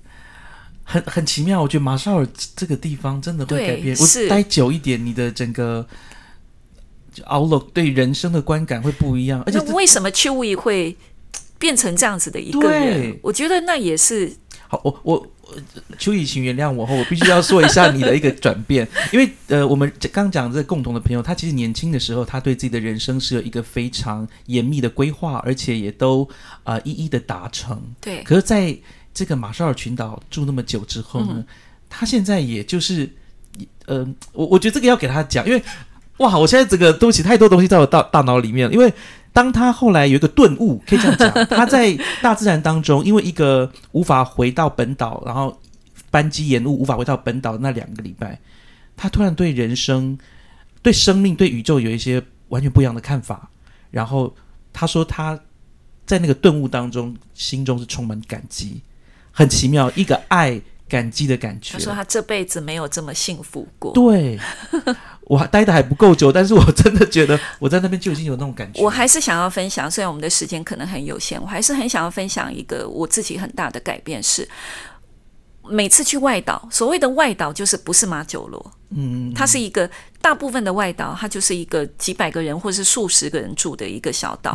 [0.82, 1.60] 很很奇妙。
[1.60, 3.94] 我觉得马绍尔这个地方真的会改变。
[3.94, 5.86] 我待久一点，你的整个
[7.22, 9.42] outlook 对人生的观感会不一样。
[9.46, 10.96] 而且为什么邱毅会
[11.58, 13.18] 变成这样子的一个人？
[13.22, 14.32] 我觉得那也是
[14.68, 14.80] 好。
[14.84, 15.26] 我我。
[15.98, 26.28] 秋雨，请原谅我，后我必须要说一下你的一个转变， 因为呃，我们刚讲这共同的朋友，他其实年轻的时候，他对自己的人生是有一个非常严密的规划，而且也都
[26.64, 27.80] 啊一一的达成。
[28.00, 28.22] 对。
[28.22, 28.76] 可是在
[29.12, 31.44] 这个马绍尔群岛住那么久之后呢，
[31.90, 33.08] 他现在也就是，
[33.84, 35.62] 呃，我我觉得这个要给他讲，因为
[36.18, 38.92] 哇，我现在这个东西太多东西在我大大脑里面了，因为。
[39.34, 45.60] 当他后来有一个顿悟，可以这样讲， 他在大自然当中，因为一个无法回到本岛，然后
[46.08, 48.38] 班机延误，无法回到本岛那两个礼拜，
[48.96, 50.16] 他突然对人生、
[50.82, 53.50] 对生命、对宇宙有一些完全不一样的看法。
[53.90, 54.32] 然后
[54.72, 55.36] 他说他
[56.06, 58.80] 在那个顿悟当中，心中是充满感激，
[59.32, 61.72] 很奇妙，一个爱感激的感觉。
[61.72, 63.92] 他说他这辈子没有这么幸福过。
[63.92, 64.38] 对。
[65.26, 68.82] 我还待的还不够久，但是我真的觉得我在那边就已经有那种感觉。
[68.82, 74.46] 我还是想要分享，虽然我们的时间可能很有限，我还是很想要分享一个我自己很大的改变是，
[75.66, 79.88] 每次去外岛，所谓的外岛就是不是马九罗，嗯，它是一个
[80.20, 84.54] 大部分的外岛，它就是一个几百个人或是数十个人住的一个小岛。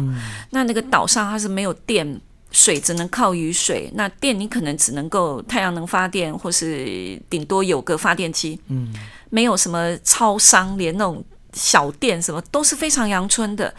[0.51, 8.93] 那那个岛上它是没有电，水只能靠雨水，那电你可能只能够太阳能发电，或是顶多有个发电机，嗯。
[9.31, 13.71] 没有什么超商，连那种小店什么都是非常阳春的。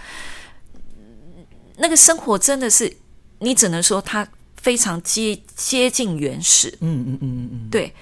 [1.79, 2.97] 那个生活真的是，
[3.41, 4.25] 你只能说它
[4.63, 6.69] 非常接接近原始。
[6.79, 7.93] 嗯嗯嗯嗯对，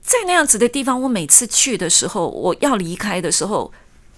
[0.00, 3.72] 在那样子的地方，我每次去的时候，我要离开的时候，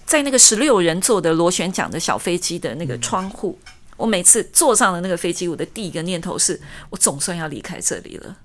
[0.05, 3.57] 在那个十六人坐的螺旋桨的小飞机的那个窗户，
[4.01, 6.59] 我每次坐上了那个飞机，我的第一个念头是
[6.89, 8.35] 我总算要离开这里了。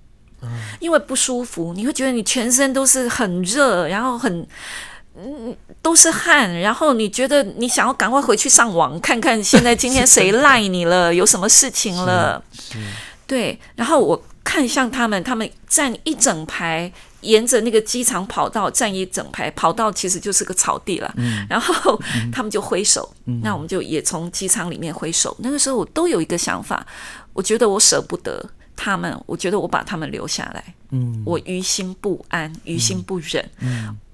[0.79, 4.47] 因为不舒服，你会觉得你全身都是很热，然后很
[5.17, 12.41] 嗯都是汗，然后你觉得你想要赶快回去上网看看现在今天谁赖你了，有什么事情了？
[13.27, 16.93] 对，然后我看向他们，他们站一整排。
[17.27, 21.13] 沿着那个机场跑道站一整排，跑道其实就是个草地了。
[21.17, 21.47] 嗯。
[21.51, 22.01] 然后
[22.33, 23.13] 他们就挥手，
[23.43, 25.37] 那我们就也从机场里面挥手。
[25.41, 26.87] 那个时候我都有一个想法，
[27.33, 31.23] 我觉得我舍不得他们，我觉得我把他们留下来，嗯。
[31.27, 33.51] 我于心不安，于心不忍。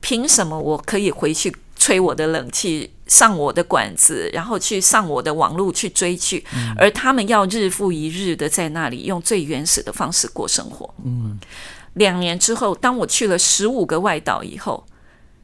[0.01, 6.45] 凭什么我可以回去吹我的冷气，上我的管子，然后去上我的网络去追剧，
[6.77, 10.93] 而他们要日复一日的在那里用最原始的方式过生活。
[11.05, 11.39] 嗯，
[11.95, 14.87] 两年之后，当我去了十五个外岛以后，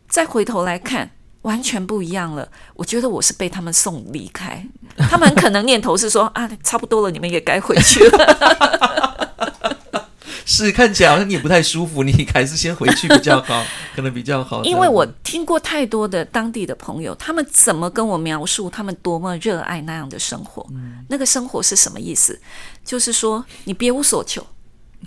[0.09, 1.13] 再回头来看。
[1.43, 4.67] 完全不一样了，我觉得我是被他们送离开，
[5.09, 9.29] 他们可能念头是说啊，差不多了，你们也该回去了。
[10.45, 14.65] 是看起来好像你也不太舒服，你还是先回去比较好，可能比较好。
[14.65, 20.67] 因为我听过太多的当地的朋友，他们怎么跟我描述他们多么热爱那样的生活？
[21.09, 22.39] 那个生活是什么意思？
[22.85, 24.45] 就是说你别无所求，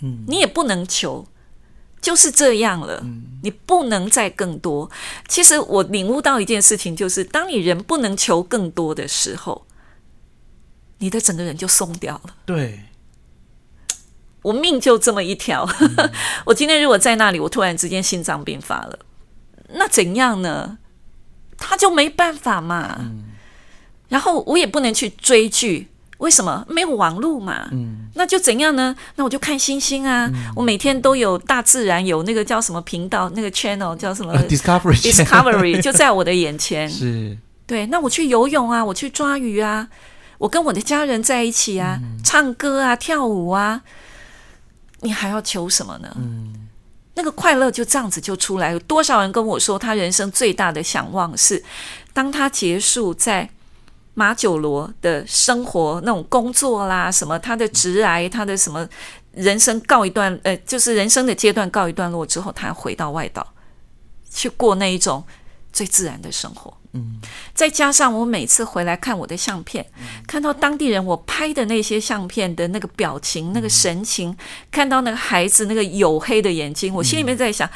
[0.01, 1.27] 嗯，你也不能求，
[2.01, 3.05] 就是这样了，
[3.43, 4.89] 你不能再更多。
[5.27, 9.67] 其实我领悟到一件事情，就是当你人不能求更多的时候，
[10.97, 12.35] 你的整个人就松掉了。
[12.45, 12.85] 对，
[14.41, 15.69] 我命就这么一条。
[16.45, 18.99] 我今天如果在那里，我突然之间心脏病发了，
[19.75, 20.79] 那怎样呢？
[21.57, 23.11] 他就没办法嘛。
[24.09, 25.87] 然后我也不能去追剧，
[26.21, 26.65] 为什么？
[26.69, 27.67] 没有网络嘛。
[27.71, 28.95] 嗯那就怎样呢？
[29.15, 30.29] 那我就看星星啊。
[30.55, 36.89] 我每天都有大自然有那个叫什么频道，那个 channel 叫什么、呃 Discovery Discovery 就在我的眼前。
[36.89, 39.87] 是对，那我去游泳啊，我去抓鱼啊，
[40.37, 43.81] 我跟我的家人在一起啊，唱歌啊，跳舞啊，
[44.99, 46.09] 你还要求什么呢？
[46.17, 46.53] 嗯
[47.13, 48.71] 那个快乐就这样子就出来。
[48.71, 51.61] 有多少人跟我说，他人生最大的想望是，
[52.13, 53.49] 当他结束在
[54.13, 58.87] 马九罗的生活那种工作啦，什么他的直癌，他的什么
[59.31, 63.45] 人生告一段，呃，就是人生的阶段告一段落之后，他回到外岛
[64.29, 65.23] 去过那一种
[65.71, 66.73] 最自然的生活。
[66.93, 67.21] 嗯，
[67.53, 69.85] 再加上我每次回来看我的相片，
[70.27, 74.35] 看到当地人我拍的那些相片的那个表情、那个神情，
[74.69, 77.69] 看到那个孩子那个黝黑的眼睛，我心里面在想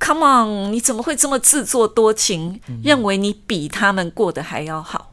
[0.00, 5.12] ：Come on，你怎么会这么自作多情，认为你比他们过得还要好？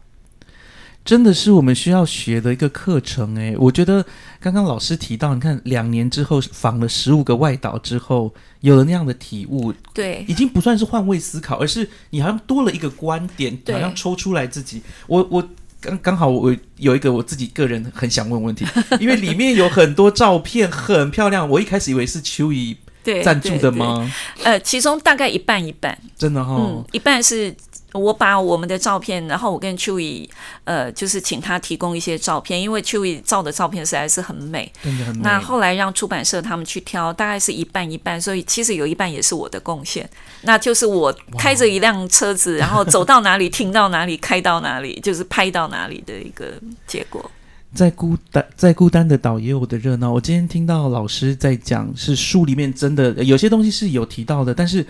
[1.06, 4.06] 真的是我们需要学的一个课程诶，我觉得
[4.40, 14.82] 刚刚老师提到，你看两年之后访了十五个外岛之后，有了那样的体悟，对，已经不算是换位思考，而是你好像多了一个观点，好像抽出来自己。
[15.08, 15.46] 我我
[15.82, 18.66] 刚刚好我有一个我自己个人很想问问题，
[19.02, 24.10] 因为里面有很多照片很漂亮，我一开始以为是秋怡对，赞助的吗？
[24.44, 27.54] 呃，其中大概一半一半，真的哈、嗯，一半是。
[27.94, 30.30] 我把我们的照片，然后我跟秋怡，
[30.64, 34.72] 呃，就是请他提供一些照片，因为秋怡照的照片实在是很美。
[34.84, 35.22] 真的很美。
[35.24, 40.10] 那后来让出版社他们去挑，大概是一半一半，所以其实有一半也是我的贡献。
[40.42, 46.54] 那就是我开着一辆车子，然后走到哪里停到哪里，开到哪里，就是拍到哪里的一个
[46.88, 47.30] 结果。
[47.74, 50.12] 在孤单在孤单的岛也有我的热闹。
[50.12, 54.86] 我今天听到老师在讲，是书里面真的有些东西是有提到的，但是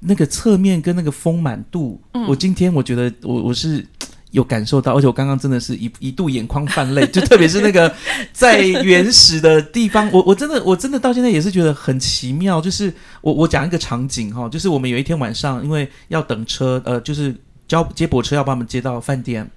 [0.00, 3.84] 那个侧面跟那个丰满度，嗯我今天我觉得我我是。
[4.30, 7.90] 有感受到，而且我刚刚真的是一一度眼眶泛泪， 就特别是那个
[8.30, 12.60] 在原始的地方，我我真的我真的到现在也是觉得很奇妙。
[12.60, 17.34] 就是我我讲一个场景哈，就是我们有一天晚上，因为要等车，呃，就是
[17.66, 19.50] 交接驳车要把我们接到饭店，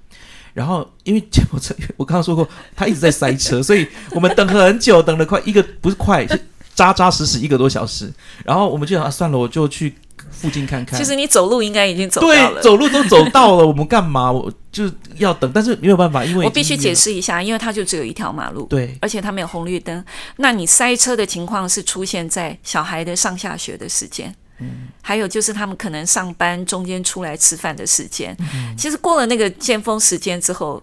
[0.54, 6.40] 然后因为接驳车，我刚刚说过，他一直在塞车， 所以我们等很久，等了快一个不是快，是
[6.74, 8.10] 扎扎实实一个多小时。
[8.46, 9.94] 然后我们就想、啊、算了，我就去
[10.32, 10.98] 附近看看。
[10.98, 12.62] 其实你走路应该已经走到对，了。
[12.62, 14.32] 走路都走到了，我们干嘛？
[14.32, 17.02] 我就要等，但是没有办法，因为我必须解释。
[17.02, 20.04] 释一下，因为它就只有一条马路，对，而且它没有红绿灯。
[20.38, 28.38] 那你塞车的情况是出现在小孩的上下学的时间，嗯还有就是他们可能上班中间出来吃饭的时间。
[28.40, 30.82] 嗯其实过了那个尖峰时间之后，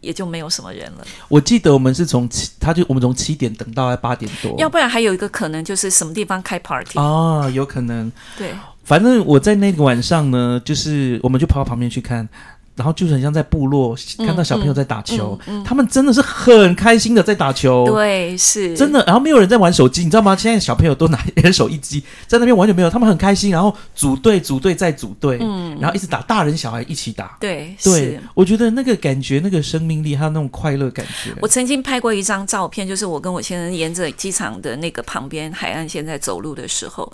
[0.00, 1.06] 也就没有什么人了。
[1.28, 4.54] 我记得我们是从七，他就我们从七点等到八点多。
[4.58, 8.10] 要不然还有一个可能就是什么地方开 party，、啊，有可能。
[8.36, 8.52] 对，
[8.90, 12.28] 反正我在那个晚上呢，就是我们就跑到旁边去看，
[12.74, 17.86] 然后就是很像在部落看到小朋友在打球，嗯嗯他们真的是很开心的在打球。
[17.88, 20.34] 对，是真的，然后没有人在玩手机，你知道吗？
[20.34, 27.36] 现在小朋友都拿人手一机，在那边完全没有，他们很开心，然后组队、组队再组队，嗯然后一直打，大人小孩一起打。
[27.38, 37.12] 对，对是。，我觉得那个感觉、那个生命力，还有那种快乐感觉，我曾经拍过一张照片，就是我跟我先生沿着机场的那个旁边海岸线在走路的时候，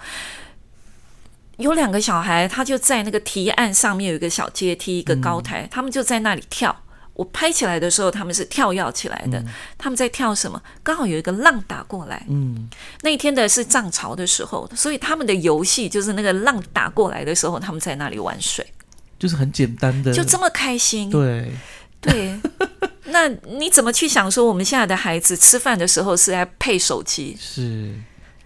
[1.56, 6.74] 有两个小孩，他就在那个堤岸上面有一个小阶梯，一个高台，他们就在那里跳。
[7.14, 9.42] 我拍起来的时候，他们是跳跃起来的。
[9.78, 10.62] 他们在跳什么？
[10.82, 12.22] 刚好有一个浪打过来。
[12.28, 12.68] 嗯，
[13.00, 18.66] 那一天的是涨潮的时候，所以他们的游戏就是那个浪打过来的时候，他们在那里玩水，
[19.18, 21.08] 就是很简单的，就这么开心。
[21.08, 21.50] 对
[22.02, 22.38] 对，
[23.06, 27.34] 那你怎么去想说，我们现在的孩子吃饭的时候是在配手机？
[27.40, 27.94] 是。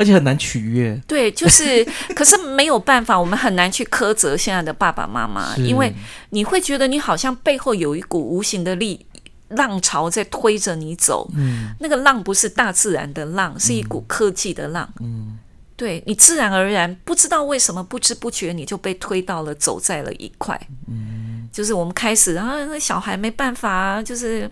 [0.01, 1.87] 而且很难取悦，对，就是，
[2.17, 5.93] 可是没有办法，我们很难去苛责现在的爸爸妈妈， 因为
[6.31, 9.05] 你会觉得你好像背后有一股无形的力
[9.49, 15.39] 浪潮在推着你走，嗯，那个浪不是大自然的浪，是一股科技的浪，嗯，
[15.77, 24.51] 对你自然而然不知道为什么不知不觉你就被推到了走在了一块，嗯，就是我们开始啊，那小孩没办法，就是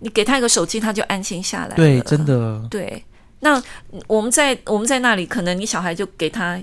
[0.00, 3.02] 你给他一个手机，他就安心下来，对，真的，对。
[3.44, 3.60] 那
[4.06, 6.56] 我们在我们在那里，可能你小孩就给他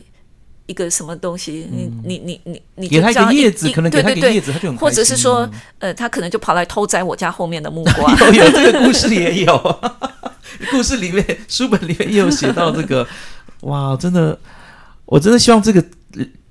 [0.65, 5.49] 一个什么东西，你你你你你给他一个叶子，可能给他一个叶子，他就很或者是说，
[5.79, 8.15] 呃，他可能就跑来偷摘我家后面的木瓜。
[8.31, 9.79] 有有这个故事也有，
[10.71, 13.05] 故事里面书本里面也有写到这个。
[13.63, 14.39] 哇，真的，
[15.03, 15.83] 我真的希望这个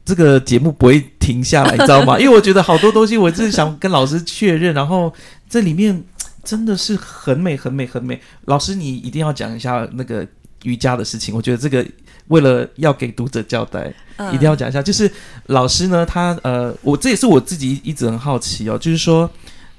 [0.05, 2.21] 这个节目不会停下来，你知道吗？
[2.21, 5.11] 因为我觉得好多东西，我就是想跟老师确认，然后
[5.49, 6.05] 这里面。
[6.49, 8.19] 真的是很美，很美，很美。
[8.47, 10.27] 老师，你一定要讲一下那个
[10.63, 11.35] 瑜伽的事情。
[11.35, 11.87] 我觉得这个
[12.29, 13.93] 为了要给读者交代，
[14.33, 14.81] 一定要讲一下。
[14.81, 15.11] 就是
[15.49, 18.79] 老师呢，他呃，我这也是我自己一直很好奇哦。
[18.79, 19.31] 就是说，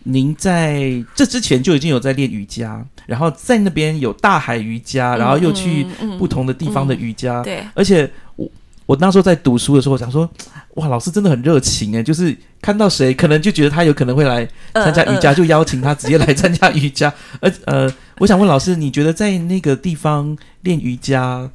[0.03, 5.87] 您在这之前就已经有在练瑜伽，然后在那边有大海瑜伽，然后又去
[6.19, 7.41] 不同的地方的瑜伽。
[7.41, 8.47] 对，而且我
[8.89, 10.27] 我那时候在读书的时候，想说。
[10.75, 17.11] 哇，老师真的很热情哎，就是看到谁可能就觉得他有可能会来参加瑜伽，就邀请他直接来参加瑜伽。
[17.41, 21.49] 而呃，我想问老师，你觉得在那个地方练瑜伽，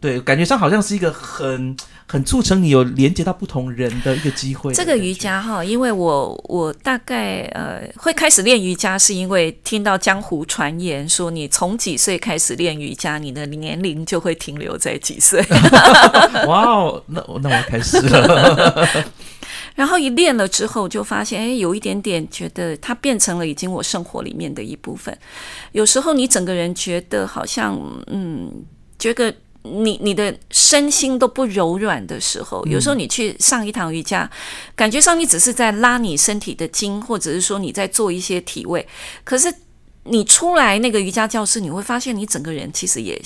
[0.00, 1.76] 对，感觉上好像是一个很。
[2.08, 4.72] 很促成你有连接到不同人的一个机会。
[4.72, 15.44] 这个瑜伽哈，因为我我大概呃会开始练瑜伽，是因为听到江湖传言说，你从几岁开始练瑜伽，你的年龄就会停留在几岁。
[16.46, 19.04] 哇哦，那那我要开始了。
[19.74, 25.18] 然后一练了之后，就发现哎，有一点点觉得它变成了已经我生活里面的一部分。
[25.72, 27.76] 有时候你整个人觉得好像
[28.06, 28.64] 嗯，
[28.96, 29.34] 觉得。
[29.72, 34.30] 你你的身心都不柔软的时候，有时候你去上一堂瑜伽，
[34.74, 38.86] 感觉上你只是在拉你身体的筋，或者是说你在做一些体位，
[39.24, 39.52] 可是
[40.04, 43.20] 你出来那个瑜伽教室，你会发现你整个人其实也。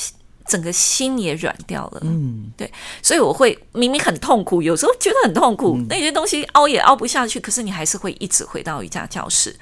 [0.46, 2.70] 整个心也软掉了，嗯，对，
[3.02, 9.54] 所以我会明明很痛苦，有时候觉得很痛苦，那些东西凹也凹不下去，可是你还是会一直回到瑜伽教室。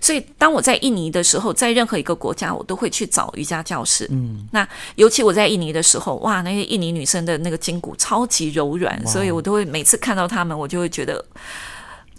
[0.00, 4.06] 所以当我在印尼的时候，在任何一个国家，我都会去找瑜伽教室。
[4.10, 11.24] 嗯，那尤其我在印尼的时候，哇，那些印尼女生的那个筋骨超级柔软，所以我都会每次看到她们，我就会觉得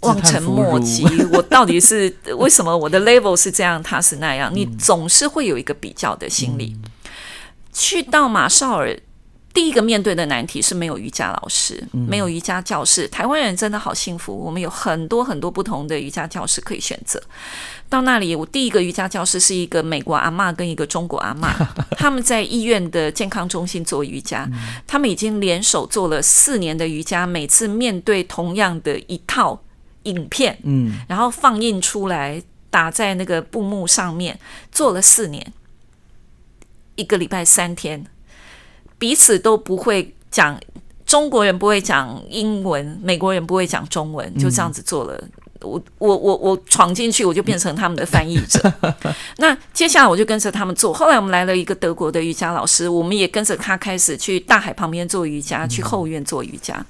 [0.00, 1.06] 望尘莫及。
[1.32, 4.52] 我到底是为什么我的 level 是这样，她是那样？
[4.54, 6.76] 你总是会有一个比较的心理。
[7.72, 8.98] 去到马绍尔，
[9.52, 13.08] 第一个面对的难题是没有瑜伽老师，没有瑜伽教室。
[13.08, 17.20] 台湾人真的好幸福，我们有很多很多不同的瑜伽教室可以选择。
[17.88, 21.52] 到那里，我第一个瑜伽教室是一个美国阿妈跟一个中国阿妈，
[21.98, 24.48] 他们在医院的健康中心做瑜伽，
[24.86, 29.60] 他们已经联手做了四年的瑜伽，每次面对同样的一套
[30.04, 32.40] 影片，嗯，然后放映出来，
[32.70, 34.38] 打在那个布幕上面，
[34.70, 35.52] 做了四年。
[37.00, 38.04] 一个礼拜三天，
[38.98, 40.60] 彼此都不会讲
[41.06, 45.18] 中国人不会讲英文，美国人不会讲中文，就这样子做了。
[45.62, 48.72] 我我我我闯进去，我就变成他们的翻译者。
[49.36, 50.90] 那接下来我就跟着他们做。
[50.92, 56.86] 后来我们来了一个德国的瑜伽老师，我们也跟着他开始去大海旁边做瑜伽，去后院做瑜伽。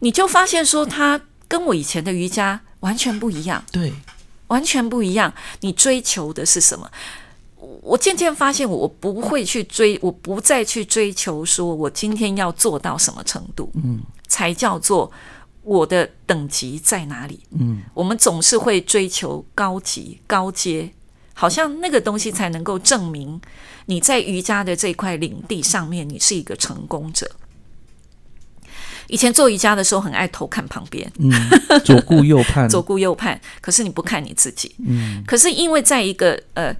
[0.00, 3.92] 你就发现说，他跟我以前的瑜伽完全不一样，对，
[4.48, 5.32] 完全不一样。
[5.60, 6.90] 你追求的是什么？
[7.82, 15.12] 我渐渐发现，我不会去追，我不再去追求，说我今天要做到什么程度，嗯，才叫做
[15.62, 17.40] 我的等级在哪里？
[17.50, 20.90] 嗯，我们总是会追求高级、高阶，
[21.34, 23.38] 好像那个东西才能够证明
[23.84, 27.30] 你在瑜伽的这块领地上面，你是一个成功者。
[29.08, 31.30] 以前做瑜伽的时候，很爱偷看旁边，嗯，
[31.84, 36.74] 左顾右盼， 左顾右盼，可是你不看你自己，嗯，可是因为在一个呃。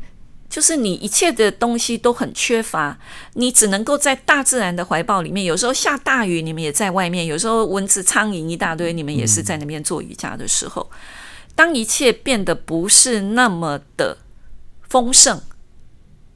[0.48, 2.98] 就是你一切的东西都很缺乏，
[3.34, 5.44] 你只能够在大自然的怀抱里面。
[5.44, 10.90] 有时候下大雨，你们也在外面；有时候蚊子、苍蝇一大堆，你们也是在那边做瑜伽的时候。
[11.54, 14.16] 当一切变得不是那么的
[14.88, 15.40] 丰盛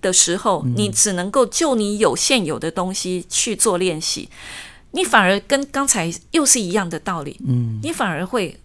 [0.01, 4.29] 的时候，你只能够就你有现有的东西去做练习，
[4.91, 7.41] 你反而跟刚才又是一样的道理。
[7.47, 8.61] 嗯，你反而会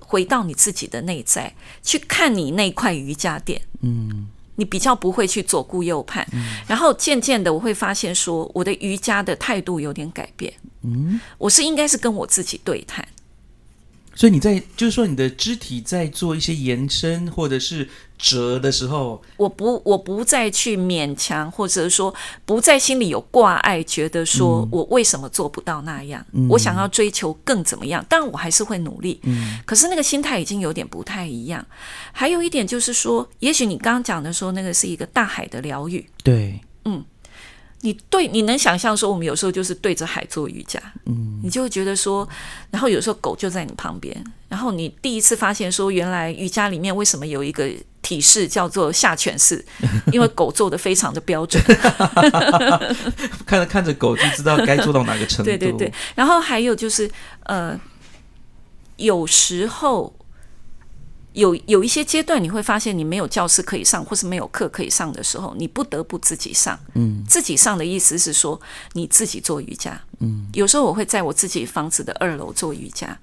[0.00, 3.62] 回到你自己的内在，去看你那块瑜伽垫。
[3.82, 4.28] 嗯
[4.58, 6.26] 你比较不会去左顾右盼，
[6.66, 10.52] 然后渐渐的我会发现说，我的瑜伽的态度有点改变。
[10.82, 13.06] 嗯，我是应该是跟我自己对谈，
[14.18, 17.88] 所以你在就是说你的肢体在做一些延伸或者是
[18.18, 22.12] 折的时候，我不我不再去勉强，或者说
[22.44, 29.60] 不在心里有挂碍，觉得说我为什么做不到那样，我想要追求更怎么样，当然我还是会努力，嗯。
[29.64, 31.64] 可是那个心态已经有点不太一样。
[32.10, 36.58] 还有一点就是说，也许你刚刚讲的说那个是一个大海的疗愈，对，
[37.82, 42.28] 你对你能想象说，我们有时候就是对着海做瑜伽，嗯你就会觉得说，
[42.70, 47.70] 然后有时候狗就在你旁边，然后你第一次发现说，原来瑜伽里面为什么有一个
[48.02, 49.64] 体式叫做下犬式，
[50.12, 51.62] 因为狗做的非常的标准。
[53.46, 55.44] 看着看着狗就知道该做到哪个程度。
[55.44, 57.08] 对对对，然后还有就是
[57.44, 57.78] 呃，
[58.96, 60.12] 有时候
[61.32, 66.78] 有有一些阶段，你会发现你没有教室可以上，或是没有课可以上的时候，你不得不自己上。
[66.94, 68.60] 嗯自己上的意思是说
[68.94, 70.00] 你自己做瑜伽。
[70.20, 73.18] 嗯，有时候我会在我自己房子的二楼做瑜伽。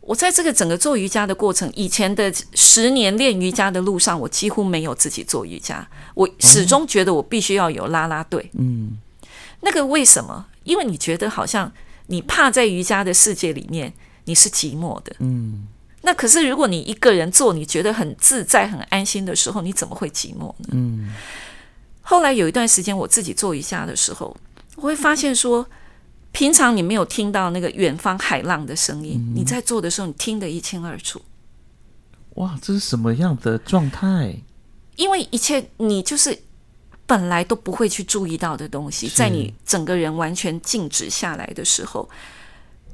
[0.00, 5.88] 我在这个整个做瑜伽的过程，以前的十年练瑜伽的路上，我几乎没有自己做瑜伽。
[6.14, 8.50] 我始终觉得我必须要有拉拉队。
[8.54, 8.98] 嗯
[9.60, 10.46] 那个为什么？
[10.64, 11.72] 因为你觉得好像
[12.06, 13.92] 你怕在瑜伽的世界里面
[14.24, 15.14] 你是寂寞的。
[15.18, 15.66] 嗯
[16.06, 20.68] 那可是如果你一个人做，你觉得很自在、很安心的时候，你怎么会寂寞呢？
[20.70, 21.10] 嗯
[22.00, 24.36] 后来有一段时间我自己做瑜伽的时候，
[24.76, 25.66] 我会发现说，
[26.30, 31.20] 平常你没有听到那个远方海浪的声音，你在做的时候，你听得一清二楚。
[32.36, 34.36] 哇，这是什么样的状态？
[34.94, 36.38] 因为一切你就是
[37.04, 42.08] 本来都不会去注意到的东西，在你整个人完全静止下来的时候，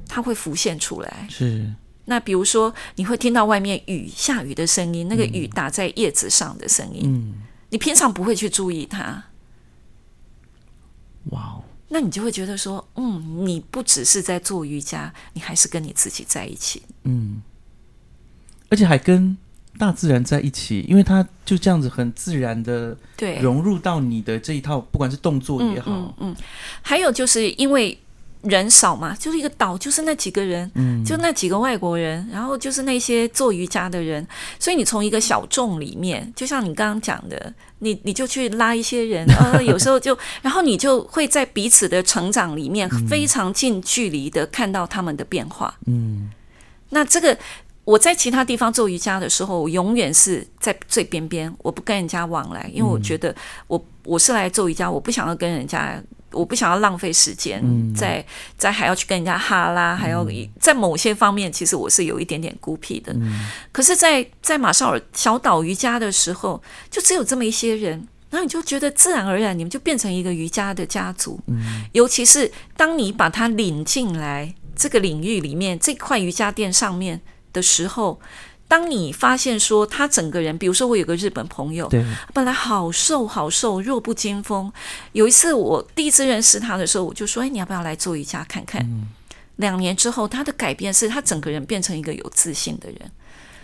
[0.07, 1.27] 它会浮现出来。
[1.29, 1.71] 是
[2.05, 7.33] 那比如说，你会听到外面雨下雨的声音，那个雨打在叶子上的声音，嗯，
[7.69, 9.23] 你平常不会去注意它，
[11.31, 16.83] 哇哦，那你就会觉得说，嗯，你不只是在做瑜伽，你还是跟你自己在一起。
[17.03, 17.41] 嗯，
[18.69, 19.37] 而且还跟
[19.77, 26.35] 大自然在一起，因为它就这样子很自然的对，融入到你的这一套，不管是动作也好，嗯嗯，
[26.81, 27.97] 还有就是因为
[28.43, 34.25] 人少嘛，就是一个岛，就是那几个人，嗯就那几个外国人，然后就是那些做瑜伽的人，
[34.59, 45.73] 所以你从一个小众里面，就像你刚刚讲的，你你就去拉一些人， 呃，有时候就，然后你就会在彼此的成长里面非常近距离的看到他们的变化。
[45.85, 46.29] 嗯
[46.89, 47.37] 那这个
[47.85, 53.33] 我在其他地方做瑜伽的时候，我永远是在最边边，我不跟人家往来，因为我觉得
[53.67, 56.01] 我我是来做瑜伽，我不想要跟人家。
[56.33, 58.25] 我不想要浪费时间，嗯在
[58.57, 60.27] 在还要去跟人家哈拉，还要
[60.59, 63.13] 在某些方面，其实我是有一点点孤僻的。
[63.13, 71.39] 嗯可是在，在马绍尔小岛瑜伽的时候，就只有这么一些人，然后你就觉得自然而然，你们就变成一个瑜伽的家族。
[71.47, 77.21] 嗯尤其是当你把它领进来这个领域里面，这块瑜伽垫上面
[77.51, 78.19] 的时候，
[78.73, 82.03] 当你发现说他整个人，比如说我有个日本朋友，对，
[82.33, 84.73] 本来好瘦好瘦，弱不禁风。
[85.11, 88.83] 有一次我第一次认识他的时候，我就说：“哎，你要不要来做瑜伽看看？”
[89.57, 92.99] 两年之后，他的改变是他整个人变成一个有自信的人，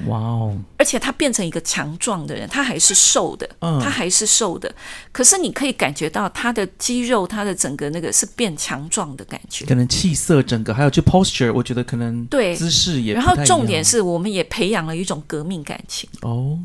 [0.07, 2.47] 哇哦，而且他变成一个强壮的人。
[2.47, 4.73] 他还是瘦的，嗯他还是瘦的，
[5.11, 9.65] 可是你可以感觉到他的肌肉，他的整个那个是变强壮的感觉。
[9.65, 16.09] 可能气色整个还有就 posture，我觉得可能对姿势也然后重点是我们也培养了一种革命感情。
[16.21, 16.57] 哦，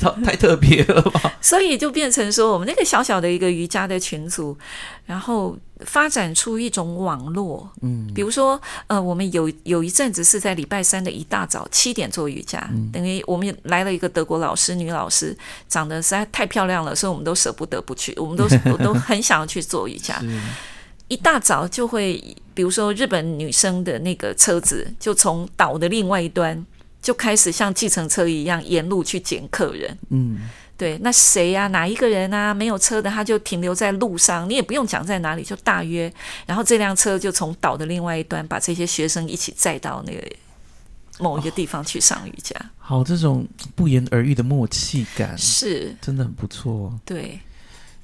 [0.00, 1.38] 太 太特别了吧？
[1.40, 4.56] 所以就变成说，我们那个小小的一个瑜伽的群组，
[5.06, 7.70] 然后发展出一种网络。
[7.82, 12.58] 嗯，比如说，呃，我们有有一阵子是在礼拜三的一大早七点做瑜伽，
[12.92, 15.36] 等于我们来了一个德国老师，女老师，
[15.68, 20.18] 长得实在太漂亮了，所以我们都舍不得不去，我们都我 都很想要去做瑜伽。
[20.20, 20.40] 是
[21.08, 22.22] 一大早就会，
[22.52, 26.66] 比如说日本女生的那个车子，就从岛的另外一端
[27.00, 29.98] 就开始像计程车一样沿路去捡客人。
[30.10, 30.40] 嗯
[30.78, 32.54] 对，那谁呀、哪一个人啊？
[32.54, 36.10] 没有车的，他就停留在路上，你也不用讲在哪里，就大约，
[36.46, 40.22] 然后这辆车就从岛的另外一端把这些学生一起载到那个
[41.18, 42.54] 某一个地方去上瑜伽。
[42.78, 46.96] 好，这种不言而喻的默契感是，真的很不错。
[47.04, 47.40] 对，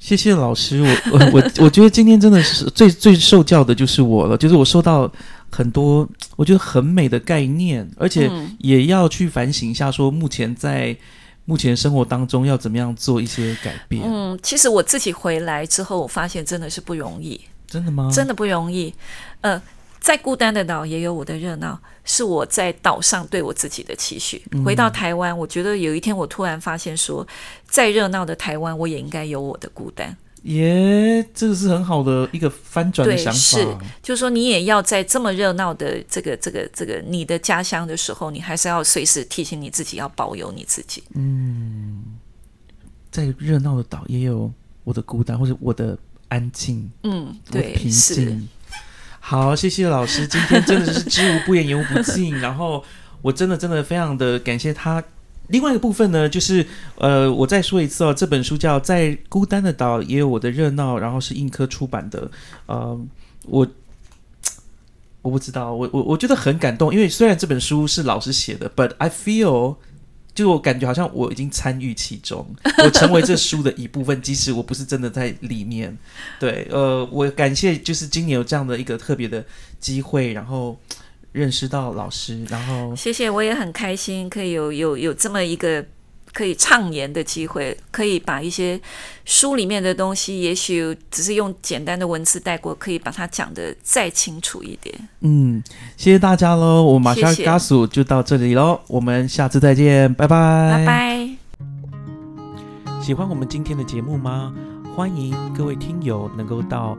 [0.01, 5.09] 谢谢老师，我我我 我觉得今天真的是最最受教的就是我了，就是我收到
[5.49, 10.97] 很多我觉得很美的概念，而且嗯也要去反省一下，说目前在
[11.45, 14.03] 目前生活当中要怎么样做一些改变。
[14.05, 18.11] 嗯，其实我自己回来之后，我发现真的是不容易，真的吗？
[18.13, 18.95] 真的不容易。
[19.43, 19.61] 呃，
[20.01, 24.43] 在孤单的岛也有我的热闹，是我在岛上对我自己的期许。
[24.65, 27.27] 回到台湾，我觉得有一天我突然发现说，
[27.67, 30.17] 再热闹的台湾，我也应该有我的孤单。
[30.45, 33.39] 耶，这个是很好的一个翻转的想法。
[33.39, 33.67] 是，
[34.03, 41.03] 就是说你也要在这么热闹的这个、这个、这个你的家乡的时候，你还是要随时提醒你自己，要保有你自己。
[41.15, 42.05] 嗯，
[43.11, 44.53] 在热闹的岛也有
[44.85, 45.97] 我的孤单，或者我的
[46.29, 46.91] 安静。
[47.05, 48.47] 嗯，对，平静。
[49.21, 52.39] 好，谢谢老师，今天真的是知无不言，言无不尽。
[52.39, 52.85] 然后
[53.23, 55.03] 我真的真的非常的感谢他。
[55.49, 56.67] 另外一个部分呢，就是
[56.97, 62.31] 呃，我再说一次哦，这本书叫《在孤单的岛也有我的热闹》，然后是硬科出版的。
[62.67, 62.99] 呃，
[63.47, 63.67] 我
[65.23, 69.77] 我不知道，我我我觉得很感动，因为虽然这本书是老师写的，but I feel。
[70.35, 72.45] 就我感觉好像我已经参与其中，
[72.83, 75.97] 我成为这书的一部分，即使我不是真的在里面。
[76.41, 79.45] 对，呃，我感谢就是今年有这样的一个特别的
[79.79, 80.77] 机会，然后
[81.35, 85.85] 认识到老师，然后谢谢，我也很开心可以有有有这么一个。
[86.33, 88.81] 可以畅言的机会，可以把一些
[89.25, 94.93] 书里面的东西，也许只是用简单的文字带过，可以把它讲的再清楚一点。
[95.21, 95.63] 嗯，
[95.97, 101.29] 谢谢大家喽，我马上加速就到这里喽，我们下次再见，拜拜，拜拜。
[103.01, 104.53] 喜欢我们今天的节目吗？
[104.97, 106.99] 欢迎各位听友能够到